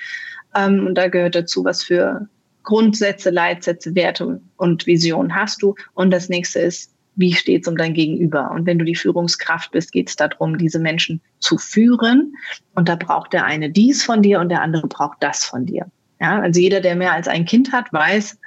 Ähm, 0.55 0.87
und 0.87 0.95
da 0.95 1.09
gehört 1.09 1.35
dazu, 1.35 1.65
was 1.65 1.83
für 1.83 2.29
Grundsätze, 2.63 3.31
Leitsätze, 3.31 3.95
Werte 3.95 4.41
und 4.57 4.87
Visionen 4.87 5.35
hast 5.35 5.63
du. 5.63 5.75
Und 5.95 6.11
das 6.11 6.29
nächste 6.29 6.61
ist, 6.61 6.93
wie 7.17 7.33
steht 7.33 7.63
es 7.63 7.69
um 7.69 7.77
dein 7.77 7.95
Gegenüber? 7.95 8.51
Und 8.51 8.67
wenn 8.67 8.79
du 8.79 8.85
die 8.85 8.95
Führungskraft 8.95 9.71
bist, 9.71 9.93
geht 9.93 10.09
es 10.09 10.17
darum, 10.17 10.59
diese 10.59 10.79
Menschen 10.79 11.21
zu 11.39 11.59
führen. 11.59 12.35
Und 12.75 12.89
da 12.89 12.97
braucht 12.97 13.33
der 13.33 13.45
eine 13.45 13.71
dies 13.71 14.05
von 14.05 14.23
dir 14.23 14.41
und 14.41 14.51
der 14.51 14.63
andere 14.63 14.87
braucht 14.87 15.19
das 15.21 15.45
von 15.45 15.65
dir. 15.65 15.87
Ja, 16.21 16.41
also 16.41 16.61
jeder, 16.61 16.81
der 16.81 16.97
mehr 16.97 17.13
als 17.13 17.29
ein 17.29 17.45
Kind 17.45 17.73
hat, 17.73 17.93
weiß, 17.93 18.39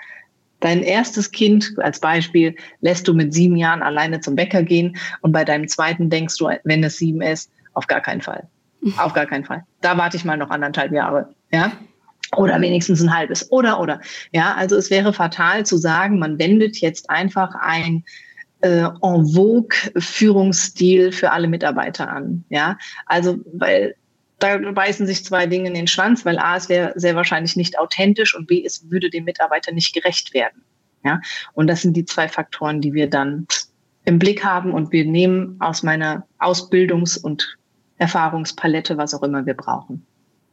dein 0.60 0.84
erstes 0.84 1.32
Kind 1.32 1.74
als 1.78 2.00
Beispiel 2.00 2.56
lässt 2.82 3.08
du 3.08 3.14
mit 3.14 3.34
sieben 3.34 3.56
Jahren 3.56 3.82
alleine 3.82 4.20
zum 4.20 4.36
Bäcker 4.36 4.64
gehen 4.64 4.98
und 5.22 5.32
bei 5.32 5.46
deinem 5.46 5.68
zweiten 5.68 6.10
denkst 6.10 6.38
du, 6.38 6.50
wenn 6.64 6.84
es 6.84 6.98
sieben 6.98 7.22
ist, 7.22 7.52
auf 7.74 7.88
gar 7.88 8.02
keinen 8.02 8.22
Fall. 8.22 8.48
Auf 8.98 9.12
gar 9.12 9.26
keinen 9.26 9.44
Fall. 9.44 9.66
Da 9.82 9.98
warte 9.98 10.16
ich 10.16 10.24
mal 10.24 10.38
noch 10.38 10.52
anderthalb 10.52 10.94
Jahre. 10.94 11.36
Ja. 11.52 11.74
Oder 12.38 12.62
wenigstens 12.62 13.02
ein 13.02 13.14
halbes. 13.14 13.52
Oder, 13.52 13.80
oder. 13.80 14.00
Ja, 14.32 14.54
also 14.56 14.78
es 14.78 14.90
wäre 14.90 15.12
fatal 15.12 15.66
zu 15.66 15.76
sagen, 15.76 16.18
man 16.18 16.40
wendet 16.40 16.78
jetzt 16.78 17.10
einfach 17.10 17.56
ein 17.60 18.06
äh, 18.62 18.86
en 19.02 19.28
vogue 19.28 19.76
Führungsstil 19.98 21.12
für 21.12 21.32
alle 21.32 21.50
Mitarbeiter 21.50 22.10
an. 22.10 22.46
Ja, 22.50 22.78
also, 23.06 23.38
weil 23.54 23.96
da 24.40 24.58
beißen 24.58 25.06
sich 25.06 25.24
zwei 25.24 25.48
Dinge 25.48 25.68
in 25.68 25.74
den 25.74 25.88
Schwanz, 25.88 26.26
weil 26.26 26.40
A, 26.40 26.56
es 26.56 26.70
wäre 26.70 26.94
sehr 26.96 27.16
wahrscheinlich 27.16 27.56
nicht 27.56 27.78
authentisch 27.78 28.36
und 28.36 28.48
B, 28.48 28.64
es 28.66 28.90
würde 28.90 29.10
dem 29.10 29.26
Mitarbeiter 29.26 29.72
nicht 29.72 29.94
gerecht 29.94 30.34
werden. 30.34 30.64
Ja, 31.04 31.22
und 31.54 31.68
das 31.68 31.82
sind 31.82 31.96
die 31.96 32.06
zwei 32.06 32.28
Faktoren, 32.28 32.82
die 32.82 32.94
wir 32.94 33.10
dann 33.10 33.48
im 34.06 34.20
Blick 34.20 34.44
haben 34.44 34.74
und 34.74 34.92
wir 34.92 35.06
nehmen 35.06 35.56
aus 35.60 35.84
meiner 35.84 36.28
Ausbildungs- 36.40 37.18
und 37.22 37.58
Erfahrungspalette, 37.98 38.98
was 38.98 39.14
auch 39.14 39.24
immer 39.24 39.46
wir 39.46 39.54
brauchen. 39.54 40.06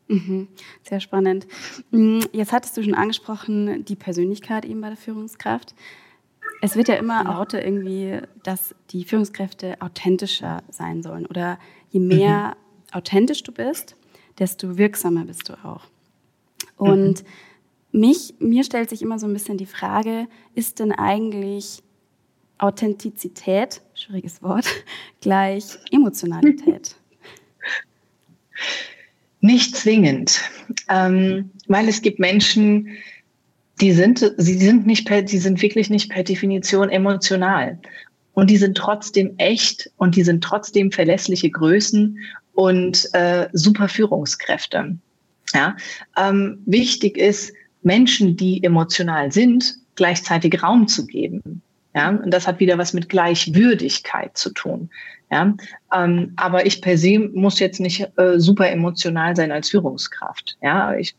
Mhm, 0.08 0.48
sehr 0.82 1.00
spannend. 1.00 1.46
Mm, 1.90 2.20
jetzt 2.32 2.52
hattest 2.52 2.76
du 2.76 2.82
schon 2.82 2.94
angesprochen, 2.94 3.84
die 3.84 3.96
Persönlichkeit 3.96 4.64
eben 4.64 4.80
bei 4.80 4.88
der 4.88 4.96
Führungskraft. 4.96 5.74
Es 6.60 6.76
wird 6.76 6.88
ja 6.88 6.94
immer 6.94 7.38
Auto 7.38 7.56
irgendwie, 7.56 8.20
dass 8.44 8.74
die 8.90 9.04
Führungskräfte 9.04 9.80
authentischer 9.80 10.62
sein 10.70 11.02
sollen. 11.02 11.26
Oder 11.26 11.58
je 11.90 12.00
mehr 12.00 12.54
mhm. 12.56 12.65
Authentisch 12.96 13.42
du 13.42 13.52
bist, 13.52 13.94
desto 14.38 14.78
wirksamer 14.78 15.24
bist 15.24 15.48
du 15.48 15.52
auch. 15.64 15.82
Und 16.76 17.22
mhm. 17.92 18.00
mich, 18.00 18.34
mir 18.38 18.64
stellt 18.64 18.90
sich 18.90 19.02
immer 19.02 19.18
so 19.18 19.26
ein 19.26 19.32
bisschen 19.32 19.58
die 19.58 19.66
Frage, 19.66 20.26
ist 20.54 20.78
denn 20.78 20.92
eigentlich 20.92 21.82
Authentizität, 22.58 23.82
schwieriges 23.94 24.42
Wort, 24.42 24.66
gleich 25.20 25.78
Emotionalität? 25.90 26.96
Nicht 29.40 29.76
zwingend, 29.76 30.40
ähm, 30.88 31.50
weil 31.68 31.88
es 31.88 32.00
gibt 32.00 32.18
Menschen, 32.18 32.88
die 33.82 33.92
sind, 33.92 34.32
sie 34.38 34.56
sind 34.56 34.86
nicht 34.86 35.06
per, 35.06 35.20
die 35.20 35.38
sind 35.38 35.60
wirklich 35.60 35.90
nicht 35.90 36.10
per 36.10 36.22
Definition 36.22 36.88
emotional. 36.88 37.78
Und 38.32 38.50
die 38.50 38.56
sind 38.56 38.76
trotzdem 38.76 39.34
echt 39.38 39.90
und 39.96 40.16
die 40.16 40.22
sind 40.22 40.42
trotzdem 40.42 40.92
verlässliche 40.92 41.50
Größen 41.50 42.18
und 42.56 43.08
äh, 43.12 43.48
super 43.52 43.88
Führungskräfte. 43.88 44.96
Ja? 45.54 45.76
Ähm, 46.16 46.62
wichtig 46.66 47.16
ist, 47.16 47.52
Menschen, 47.82 48.36
die 48.36 48.64
emotional 48.64 49.30
sind, 49.30 49.76
gleichzeitig 49.94 50.62
Raum 50.62 50.88
zu 50.88 51.06
geben. 51.06 51.62
Ja, 51.94 52.10
und 52.10 52.30
das 52.30 52.46
hat 52.46 52.60
wieder 52.60 52.76
was 52.76 52.92
mit 52.92 53.08
Gleichwürdigkeit 53.08 54.36
zu 54.36 54.50
tun. 54.50 54.90
Ja, 55.30 55.54
ähm, 55.94 56.34
aber 56.36 56.66
ich 56.66 56.82
per 56.82 56.98
se 56.98 57.18
muss 57.18 57.58
jetzt 57.58 57.80
nicht 57.80 58.06
äh, 58.16 58.38
super 58.38 58.70
emotional 58.70 59.34
sein 59.34 59.50
als 59.50 59.70
Führungskraft. 59.70 60.56
Ja, 60.60 60.94
ich, 60.94 61.16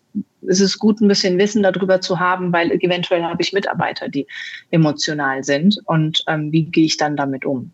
es 0.48 0.62
ist 0.62 0.78
gut, 0.78 1.02
ein 1.02 1.08
bisschen 1.08 1.38
Wissen 1.40 1.64
darüber 1.64 2.00
zu 2.00 2.20
haben, 2.20 2.54
weil 2.54 2.72
eventuell 2.72 3.24
habe 3.24 3.42
ich 3.42 3.54
Mitarbeiter, 3.54 4.08
die 4.08 4.28
emotional 4.70 5.44
sind. 5.44 5.80
Und 5.86 6.24
ähm, 6.28 6.52
wie 6.52 6.66
gehe 6.66 6.86
ich 6.86 6.98
dann 6.98 7.18
damit 7.18 7.44
um? 7.44 7.72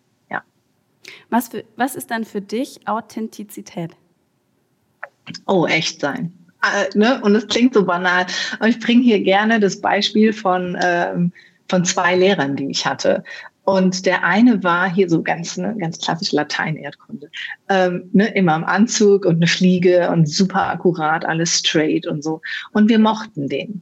Was, 1.30 1.50
für, 1.50 1.64
was 1.76 1.96
ist 1.96 2.12
dann 2.12 2.26
für 2.26 2.42
dich 2.42 2.88
Authentizität? 2.88 3.92
Oh, 5.48 5.66
echt 5.66 6.02
sein. 6.02 6.34
Äh, 6.62 6.98
ne? 6.98 7.22
Und 7.22 7.36
es 7.36 7.48
klingt 7.48 7.74
so 7.74 7.86
banal, 7.86 8.26
aber 8.60 8.68
ich 8.68 8.80
bringe 8.80 9.04
hier 9.04 9.22
gerne 9.22 9.60
das 9.60 9.80
Beispiel 9.82 10.34
von 10.34 10.78
ähm, 10.82 11.32
von 11.70 11.86
zwei 11.86 12.16
Lehrern, 12.16 12.56
die 12.56 12.70
ich 12.70 12.86
hatte. 12.86 13.24
Und 13.66 14.06
der 14.06 14.24
eine 14.24 14.62
war 14.64 14.94
hier 14.94 15.10
so 15.10 15.24
ganz, 15.24 15.58
ne, 15.58 15.76
ganz 15.80 15.98
klassisch 16.00 16.34
Latein-Erdkunde. 16.34 17.30
Ähm, 17.70 18.10
ne, 18.12 18.28
immer 18.36 18.56
im 18.56 18.66
Anzug 18.66 19.26
und 19.26 19.38
eine 19.38 19.48
Fliege 19.48 20.10
und 20.12 20.30
super 20.30 20.70
akkurat, 20.70 21.26
alles 21.26 21.60
straight 21.60 22.06
und 22.06 22.24
so. 22.24 22.42
Und 22.74 22.90
wir 22.90 23.00
mochten 23.00 23.48
den. 23.48 23.82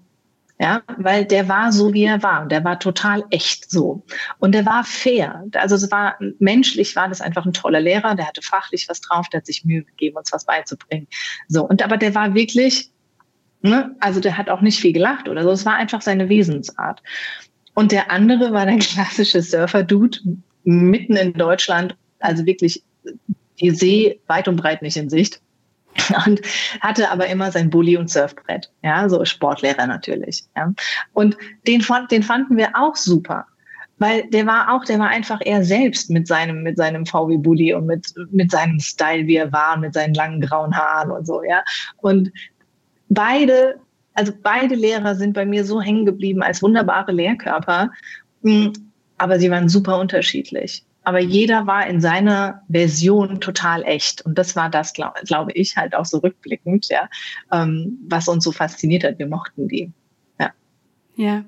Ja, 0.61 0.83
weil 0.97 1.25
der 1.25 1.49
war 1.49 1.71
so, 1.71 1.91
wie 1.91 2.03
er 2.03 2.21
war. 2.21 2.43
Und 2.43 2.51
der 2.51 2.63
war 2.63 2.77
total 2.77 3.23
echt 3.31 3.71
so. 3.71 4.05
Und 4.37 4.53
der 4.53 4.63
war 4.63 4.83
fair. 4.83 5.43
Also 5.55 5.73
es 5.73 5.89
war, 5.89 6.19
menschlich 6.37 6.95
war 6.95 7.09
das 7.09 7.19
einfach 7.19 7.47
ein 7.47 7.53
toller 7.53 7.79
Lehrer. 7.79 8.13
Der 8.13 8.27
hatte 8.27 8.43
fachlich 8.43 8.87
was 8.87 9.01
drauf. 9.01 9.27
Der 9.29 9.39
hat 9.39 9.47
sich 9.47 9.65
Mühe 9.65 9.83
gegeben, 9.83 10.17
uns 10.17 10.31
was 10.31 10.45
beizubringen. 10.45 11.07
So. 11.47 11.67
Und 11.67 11.81
aber 11.81 11.97
der 11.97 12.13
war 12.13 12.35
wirklich, 12.35 12.91
ne, 13.63 13.95
also 14.01 14.19
der 14.19 14.37
hat 14.37 14.51
auch 14.51 14.61
nicht 14.61 14.79
viel 14.79 14.93
gelacht 14.93 15.27
oder 15.27 15.41
so. 15.41 15.49
Es 15.49 15.65
war 15.65 15.77
einfach 15.77 16.03
seine 16.03 16.29
Wesensart. 16.29 17.01
Und 17.73 17.91
der 17.91 18.11
andere 18.11 18.53
war 18.53 18.67
der 18.67 18.77
klassische 18.77 19.41
Surfer-Dude 19.41 20.19
mitten 20.63 21.15
in 21.15 21.33
Deutschland, 21.33 21.95
also 22.19 22.45
wirklich 22.45 22.83
die 23.59 23.71
See 23.71 24.19
weit 24.27 24.47
und 24.47 24.57
breit 24.57 24.83
nicht 24.83 24.97
in 24.97 25.09
Sicht. 25.09 25.41
Und 26.25 26.41
hatte 26.79 27.09
aber 27.09 27.27
immer 27.27 27.51
sein 27.51 27.69
Bulli 27.69 27.97
und 27.97 28.09
Surfbrett. 28.09 28.71
Ja, 28.81 29.07
so 29.09 29.23
Sportlehrer 29.25 29.87
natürlich. 29.87 30.43
Ja. 30.55 30.73
Und 31.13 31.37
den, 31.67 31.81
fand, 31.81 32.11
den 32.11 32.23
fanden 32.23 32.57
wir 32.57 32.69
auch 32.75 32.95
super. 32.95 33.45
Weil 33.97 34.27
der 34.29 34.47
war 34.47 34.73
auch, 34.73 34.83
der 34.83 34.97
war 34.97 35.09
einfach 35.09 35.41
er 35.43 35.63
selbst 35.63 36.09
mit 36.09 36.27
seinem, 36.27 36.63
mit 36.63 36.77
seinem 36.77 37.05
VW 37.05 37.37
Bulli 37.37 37.73
und 37.73 37.85
mit, 37.85 38.07
mit 38.31 38.49
seinem 38.49 38.79
Style, 38.79 39.27
wie 39.27 39.35
er 39.35 39.51
war, 39.51 39.77
mit 39.77 39.93
seinen 39.93 40.15
langen 40.15 40.41
grauen 40.41 40.75
Haaren 40.75 41.11
und 41.11 41.27
so, 41.27 41.43
ja. 41.43 41.61
Und 41.97 42.31
beide 43.09 43.79
also 44.13 44.33
beide 44.43 44.75
Lehrer 44.75 45.15
sind 45.15 45.33
bei 45.33 45.45
mir 45.45 45.65
so 45.65 45.81
hängen 45.81 46.05
geblieben 46.05 46.43
als 46.43 46.61
wunderbare 46.61 47.11
Lehrkörper, 47.11 47.91
hm, 48.43 48.73
aber 49.17 49.39
sie 49.39 49.51
waren 49.51 49.69
super 49.69 49.99
unterschiedlich. 49.99 50.83
Aber 51.03 51.19
jeder 51.19 51.65
war 51.65 51.87
in 51.87 51.99
seiner 51.99 52.61
Version 52.69 53.41
total 53.41 53.83
echt. 53.83 54.23
Und 54.23 54.37
das 54.37 54.55
war 54.55 54.69
das, 54.69 54.93
glaube 54.93 55.19
glaub 55.25 55.49
ich, 55.53 55.75
halt 55.75 55.95
auch 55.95 56.05
so 56.05 56.19
rückblickend, 56.19 56.87
ja, 56.89 57.09
ähm, 57.51 57.97
was 58.07 58.27
uns 58.27 58.43
so 58.43 58.51
fasziniert 58.51 59.03
hat. 59.03 59.17
Wir 59.17 59.27
mochten 59.27 59.67
die. 59.67 59.91
Ja. 60.39 60.51
Ja. 61.15 61.43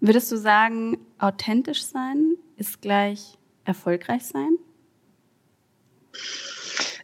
Würdest 0.00 0.32
du 0.32 0.36
sagen, 0.36 0.98
authentisch 1.18 1.82
sein 1.82 2.36
ist 2.56 2.80
gleich 2.82 3.38
erfolgreich 3.64 4.24
sein? 4.24 4.56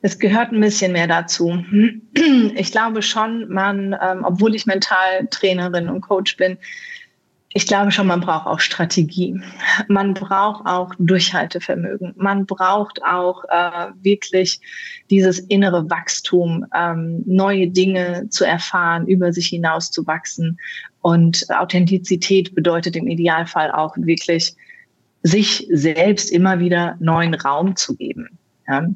es 0.02 0.18
gehört 0.18 0.52
ein 0.52 0.60
bisschen 0.60 0.92
mehr 0.92 1.06
dazu. 1.06 1.64
Ich 2.54 2.72
glaube 2.72 3.02
schon, 3.02 3.48
man, 3.48 3.96
ähm, 4.00 4.24
obwohl 4.24 4.54
ich 4.54 4.66
Mentaltrainerin 4.66 5.88
und 5.88 6.00
Coach 6.00 6.36
bin, 6.36 6.58
ich 7.56 7.66
glaube 7.66 7.90
schon, 7.90 8.06
man 8.06 8.20
braucht 8.20 8.46
auch 8.46 8.60
Strategie. 8.60 9.40
Man 9.88 10.12
braucht 10.12 10.66
auch 10.66 10.92
Durchhaltevermögen. 10.98 12.12
Man 12.14 12.44
braucht 12.44 13.02
auch 13.02 13.44
äh, 13.48 13.92
wirklich 14.02 14.60
dieses 15.08 15.38
innere 15.38 15.88
Wachstum, 15.88 16.66
ähm, 16.74 17.22
neue 17.24 17.68
Dinge 17.68 18.28
zu 18.28 18.44
erfahren, 18.44 19.06
über 19.06 19.32
sich 19.32 19.46
hinaus 19.46 19.90
zu 19.90 20.06
wachsen. 20.06 20.58
Und 21.00 21.46
Authentizität 21.48 22.54
bedeutet 22.54 22.94
im 22.94 23.08
Idealfall 23.08 23.70
auch 23.70 23.96
wirklich, 23.96 24.54
sich 25.22 25.66
selbst 25.72 26.30
immer 26.30 26.60
wieder 26.60 26.96
neuen 27.00 27.32
Raum 27.32 27.74
zu 27.74 27.96
geben. 27.96 28.38
Ja? 28.68 28.86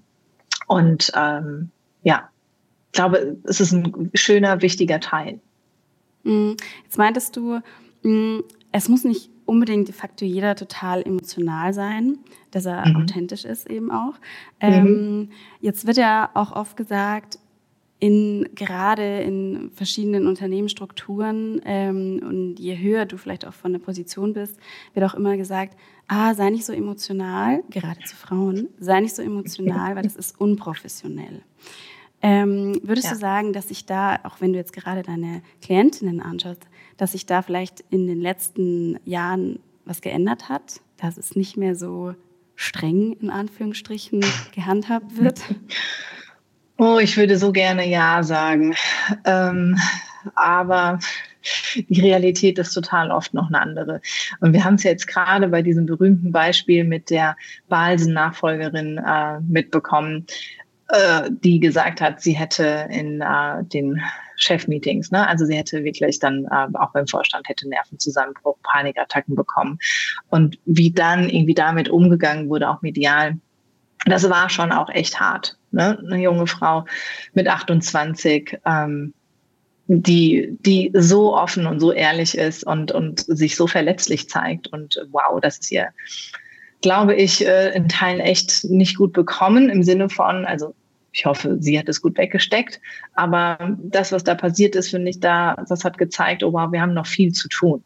Und 0.67 1.11
ähm, 1.17 1.71
ja, 2.03 2.29
ich 2.89 2.93
glaube, 2.93 3.39
es 3.45 3.59
ist 3.63 3.73
ein 3.73 4.11
schöner, 4.13 4.61
wichtiger 4.61 5.01
Teil. 5.01 5.41
Mm, 6.25 6.53
jetzt 6.85 6.99
meintest 6.99 7.37
du, 7.37 7.61
es 8.73 8.89
muss 8.89 9.05
nicht 9.05 9.31
unbedingt 9.45 9.89
de 9.89 9.95
facto 9.95 10.25
jeder 10.25 10.55
total 10.55 11.03
emotional 11.03 11.73
sein, 11.73 12.19
dass 12.53 12.67
er 12.67 12.89
mhm. 12.89 12.97
authentisch 12.97 13.45
ist 13.45 13.69
eben 13.69 13.91
auch. 13.91 14.15
Mhm. 14.63 14.73
Ähm, 14.73 15.29
jetzt 15.61 15.87
wird 15.87 15.97
ja 15.97 16.31
auch 16.35 16.53
oft 16.53 16.77
gesagt, 16.77 17.39
in 18.01 18.49
gerade 18.55 19.21
in 19.21 19.71
verschiedenen 19.75 20.27
Unternehmensstrukturen 20.27 21.61
ähm, 21.67 22.21
und 22.27 22.57
je 22.59 22.79
höher 22.79 23.05
du 23.05 23.19
vielleicht 23.19 23.47
auch 23.47 23.53
von 23.53 23.73
der 23.73 23.79
Position 23.79 24.33
bist, 24.33 24.57
wird 24.95 25.05
auch 25.05 25.15
immer 25.15 25.37
gesagt, 25.37 25.77
ah, 26.09 26.35
sei 26.35 26.49
nicht 26.49 26.65
so 26.65 26.73
emotional, 26.73 27.63
gerade 27.71 28.01
zu 28.01 28.17
Frauen, 28.17 28.69
sei 28.79 29.01
nicht 29.01 29.15
so 29.15 29.23
emotional, 29.23 29.97
weil 29.97 30.03
das 30.03 30.17
ist 30.17 30.41
unprofessionell. 30.41 31.43
Ähm, 32.23 32.81
würdest 32.83 33.09
ja. 33.09 33.13
du 33.13 33.19
sagen, 33.19 33.53
dass 33.53 33.69
sich 33.69 33.85
da, 33.85 34.19
auch 34.25 34.41
wenn 34.41 34.53
du 34.53 34.59
jetzt 34.59 34.73
gerade 34.73 35.03
deine 35.03 35.43
Klientinnen 35.61 36.21
anschaust, 36.21 36.67
dass 37.01 37.13
sich 37.13 37.25
da 37.25 37.41
vielleicht 37.41 37.81
in 37.89 38.07
den 38.07 38.21
letzten 38.21 38.99
Jahren 39.05 39.59
was 39.87 40.03
geändert 40.03 40.51
hat, 40.51 40.81
dass 40.99 41.17
es 41.17 41.35
nicht 41.35 41.57
mehr 41.57 41.75
so 41.75 42.15
streng 42.57 43.15
in 43.21 43.31
Anführungsstrichen 43.31 44.23
gehandhabt 44.55 45.17
wird? 45.17 45.41
Oh, 46.77 46.99
ich 46.99 47.17
würde 47.17 47.39
so 47.39 47.53
gerne 47.53 47.89
Ja 47.89 48.23
sagen. 48.23 48.75
Ähm, 49.25 49.79
aber 50.35 50.99
die 51.89 52.01
Realität 52.03 52.59
ist 52.59 52.75
total 52.75 53.11
oft 53.11 53.33
noch 53.33 53.49
eine 53.49 53.61
andere. 53.61 54.03
Und 54.41 54.53
wir 54.53 54.63
haben 54.63 54.75
es 54.75 54.83
jetzt 54.83 55.07
gerade 55.07 55.49
bei 55.49 55.63
diesem 55.63 55.87
berühmten 55.87 56.33
Beispiel 56.33 56.85
mit 56.85 57.09
der 57.09 57.35
Balsen-Nachfolgerin 57.71 58.99
äh, 58.99 59.41
mitbekommen, 59.41 60.27
äh, 60.89 61.31
die 61.31 61.61
gesagt 61.61 62.03
hat, 62.03 62.21
sie 62.21 62.33
hätte 62.33 62.89
in 62.91 63.23
äh, 63.23 63.65
den 63.65 64.03
Chefmeetings, 64.43 65.11
ne? 65.11 65.27
also 65.27 65.45
sie 65.45 65.57
hätte 65.57 65.85
wirklich 65.85 66.19
dann 66.19 66.47
äh, 66.47 66.67
auch 66.79 66.93
beim 66.93 67.07
Vorstand 67.07 67.49
hätte 67.49 67.69
Nervenzusammenbruch, 67.69 68.57
Panikattacken 68.63 69.35
bekommen. 69.35 69.79
Und 70.29 70.59
wie 70.65 70.91
dann 70.91 71.29
irgendwie 71.29 71.55
damit 71.55 71.89
umgegangen 71.89 72.49
wurde, 72.49 72.69
auch 72.69 72.83
medial, 72.83 73.39
das 74.07 74.29
war 74.29 74.49
schon 74.49 74.73
auch 74.73 74.89
echt 74.89 75.21
hart. 75.21 75.57
Ne? 75.71 75.99
Eine 75.99 76.23
junge 76.23 76.47
Frau 76.47 76.85
mit 77.35 77.49
28, 77.49 78.59
ähm, 78.65 79.15
die, 79.87 80.57
die 80.61 80.93
so 80.95 81.37
offen 81.37 81.67
und 81.67 81.81
so 81.81 81.93
ehrlich 81.93 82.39
ist 82.39 82.65
und, 82.65 82.93
und 82.93 83.21
sich 83.21 83.57
so 83.57 83.67
verletzlich 83.67 84.29
zeigt. 84.29 84.69
Und 84.69 85.05
wow, 85.11 85.41
das 85.41 85.59
ist 85.59 85.73
ihr, 85.73 85.89
glaube 86.81 87.15
ich, 87.15 87.47
äh, 87.47 87.75
in 87.75 87.89
Teilen 87.89 88.21
echt 88.21 88.65
nicht 88.65 88.97
gut 88.97 89.13
bekommen 89.13 89.69
im 89.69 89.83
Sinne 89.83 90.09
von, 90.09 90.47
also 90.47 90.75
ich 91.13 91.27
hoffe, 91.27 91.57
sie 91.61 91.79
hat 91.79 91.89
es 91.89 92.01
gut 92.01 92.17
weggesteckt. 92.19 92.81
Aber 93.15 93.77
das, 93.83 94.13
was 94.13 94.25
da 94.25 94.35
passiert 94.35 94.77
ist, 94.77 94.91
finde 94.91 95.11
ich, 95.11 95.21
da, 95.21 95.57
das 95.69 95.85
hat 95.85 95.99
gezeigt, 95.99 96.45
oh 96.45 96.53
wow, 96.53 96.71
wir 96.71 96.81
haben 96.81 96.95
noch 96.95 97.07
viel 97.07 97.33
zu 97.33 97.49
tun 97.49 97.83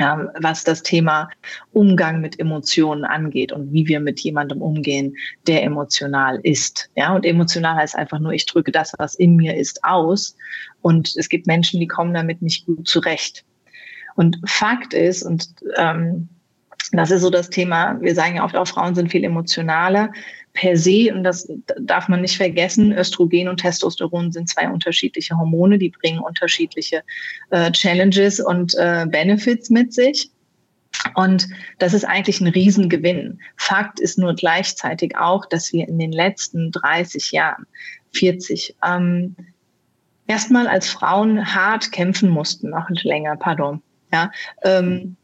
ähm, 0.00 0.30
was 0.40 0.64
das 0.64 0.82
Thema 0.82 1.28
Umgang 1.72 2.20
mit 2.20 2.38
Emotionen 2.40 3.04
angeht 3.04 3.52
und 3.52 3.72
wie 3.72 3.86
wir 3.86 4.00
mit 4.00 4.20
jemandem 4.20 4.62
umgehen, 4.62 5.14
der 5.46 5.62
emotional 5.62 6.40
ist. 6.42 6.90
Ja, 6.96 7.14
und 7.14 7.26
emotional 7.26 7.76
heißt 7.76 7.96
einfach 7.96 8.18
nur, 8.18 8.32
ich 8.32 8.46
drücke 8.46 8.72
das, 8.72 8.94
was 8.98 9.14
in 9.14 9.36
mir 9.36 9.56
ist, 9.56 9.84
aus. 9.84 10.36
Und 10.80 11.14
es 11.16 11.28
gibt 11.28 11.46
Menschen, 11.46 11.80
die 11.80 11.86
kommen 11.86 12.14
damit 12.14 12.40
nicht 12.40 12.66
gut 12.66 12.88
zurecht. 12.88 13.44
Und 14.16 14.38
Fakt 14.46 14.94
ist, 14.94 15.22
und 15.22 15.48
ähm, 15.76 16.28
das 16.92 17.10
ist 17.10 17.22
so 17.22 17.30
das 17.30 17.50
Thema, 17.50 18.00
wir 18.00 18.14
sagen 18.14 18.36
ja 18.36 18.44
oft 18.44 18.56
auch, 18.56 18.66
Frauen 18.66 18.94
sind 18.94 19.10
viel 19.10 19.22
emotionaler 19.22 20.12
per 20.52 20.76
se, 20.76 21.12
und 21.14 21.22
das 21.22 21.50
darf 21.80 22.08
man 22.08 22.22
nicht 22.22 22.36
vergessen, 22.36 22.92
Östrogen 22.92 23.48
und 23.48 23.58
Testosteron 23.58 24.32
sind 24.32 24.48
zwei 24.48 24.68
unterschiedliche 24.68 25.36
Hormone, 25.36 25.78
die 25.78 25.90
bringen 25.90 26.18
unterschiedliche 26.18 27.02
äh, 27.50 27.70
Challenges 27.70 28.40
und 28.40 28.74
äh, 28.74 29.06
Benefits 29.08 29.70
mit 29.70 29.92
sich. 29.92 30.30
Und 31.14 31.48
das 31.78 31.94
ist 31.94 32.04
eigentlich 32.04 32.40
ein 32.40 32.48
Riesengewinn. 32.48 33.40
Fakt 33.56 34.00
ist 34.00 34.18
nur 34.18 34.34
gleichzeitig 34.34 35.16
auch, 35.16 35.46
dass 35.46 35.72
wir 35.72 35.88
in 35.88 35.98
den 35.98 36.12
letzten 36.12 36.72
30 36.72 37.30
Jahren, 37.30 37.66
40, 38.12 38.74
ähm, 38.84 39.36
erstmal 40.26 40.66
als 40.66 40.88
Frauen 40.88 41.54
hart 41.54 41.92
kämpfen 41.92 42.28
mussten, 42.28 42.70
noch 42.70 42.88
länger, 42.90 43.36
pardon, 43.36 43.82
ja, 44.12 44.32
ähm, 44.62 45.16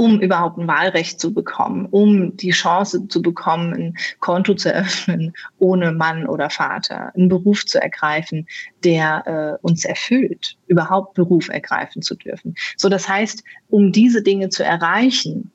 um 0.00 0.18
überhaupt 0.18 0.56
ein 0.56 0.66
Wahlrecht 0.66 1.20
zu 1.20 1.34
bekommen, 1.34 1.84
um 1.90 2.34
die 2.34 2.52
Chance 2.52 3.06
zu 3.08 3.20
bekommen, 3.20 3.74
ein 3.74 3.94
Konto 4.20 4.54
zu 4.54 4.72
eröffnen 4.72 5.34
ohne 5.58 5.92
Mann 5.92 6.26
oder 6.26 6.48
Vater, 6.48 7.14
einen 7.14 7.28
Beruf 7.28 7.66
zu 7.66 7.82
ergreifen, 7.82 8.46
der 8.82 9.58
äh, 9.60 9.66
uns 9.66 9.84
erfüllt, 9.84 10.56
überhaupt 10.68 11.12
Beruf 11.12 11.50
ergreifen 11.50 12.00
zu 12.00 12.14
dürfen. 12.14 12.54
So, 12.78 12.88
das 12.88 13.10
heißt, 13.10 13.44
um 13.68 13.92
diese 13.92 14.22
Dinge 14.22 14.48
zu 14.48 14.64
erreichen, 14.64 15.52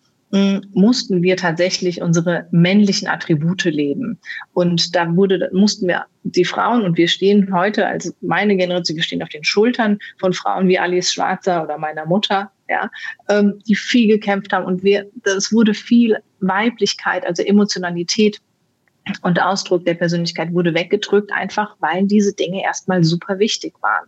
mussten 0.74 1.22
wir 1.24 1.38
tatsächlich 1.38 2.01
unsere 2.01 2.48
männlichen 2.51 3.08
Attribute 3.08 3.63
leben. 3.63 4.20
Und 4.54 4.94
da 4.96 5.15
wurde, 5.15 5.50
mussten 5.54 5.88
wir 5.88 6.06
die 6.24 6.44
Frauen, 6.44 6.84
und 6.84 6.98
wir 6.98 7.08
stehen 7.08 7.54
heute 7.54 7.88
als 7.88 8.13
meine 8.22 8.58
Generation, 8.58 8.98
wir 8.98 9.04
stehen 9.04 9.24
auf 9.24 9.30
den 9.30 9.46
Schultern 9.46 9.98
von 10.20 10.34
Frauen 10.34 10.68
wie 10.68 10.77
Alice 10.77 11.13
Schwarzer 11.13 11.63
oder 11.63 11.77
meiner 11.77 12.06
Mutter, 12.06 12.51
ja, 12.68 12.89
ähm, 13.30 13.62
die 13.65 13.75
viel 13.75 14.08
gekämpft 14.08 14.51
haben. 14.51 14.65
Und 14.65 14.84
wir, 14.84 15.10
das 15.24 15.54
wurde 15.54 15.74
viel 15.74 16.18
Weiblichkeit, 16.42 17.25
also 17.25 17.42
Emotionalität 17.42 18.42
und 19.22 19.39
Ausdruck 19.42 19.86
der 19.86 19.94
Persönlichkeit 19.94 20.51
wurde 20.51 20.74
weggedrückt, 20.74 21.32
einfach 21.32 21.75
weil 21.80 22.08
diese 22.08 22.34
Dinge 22.34 22.63
erstmal 22.63 23.04
super 23.04 23.39
wichtig 23.39 23.74
waren. 23.82 24.06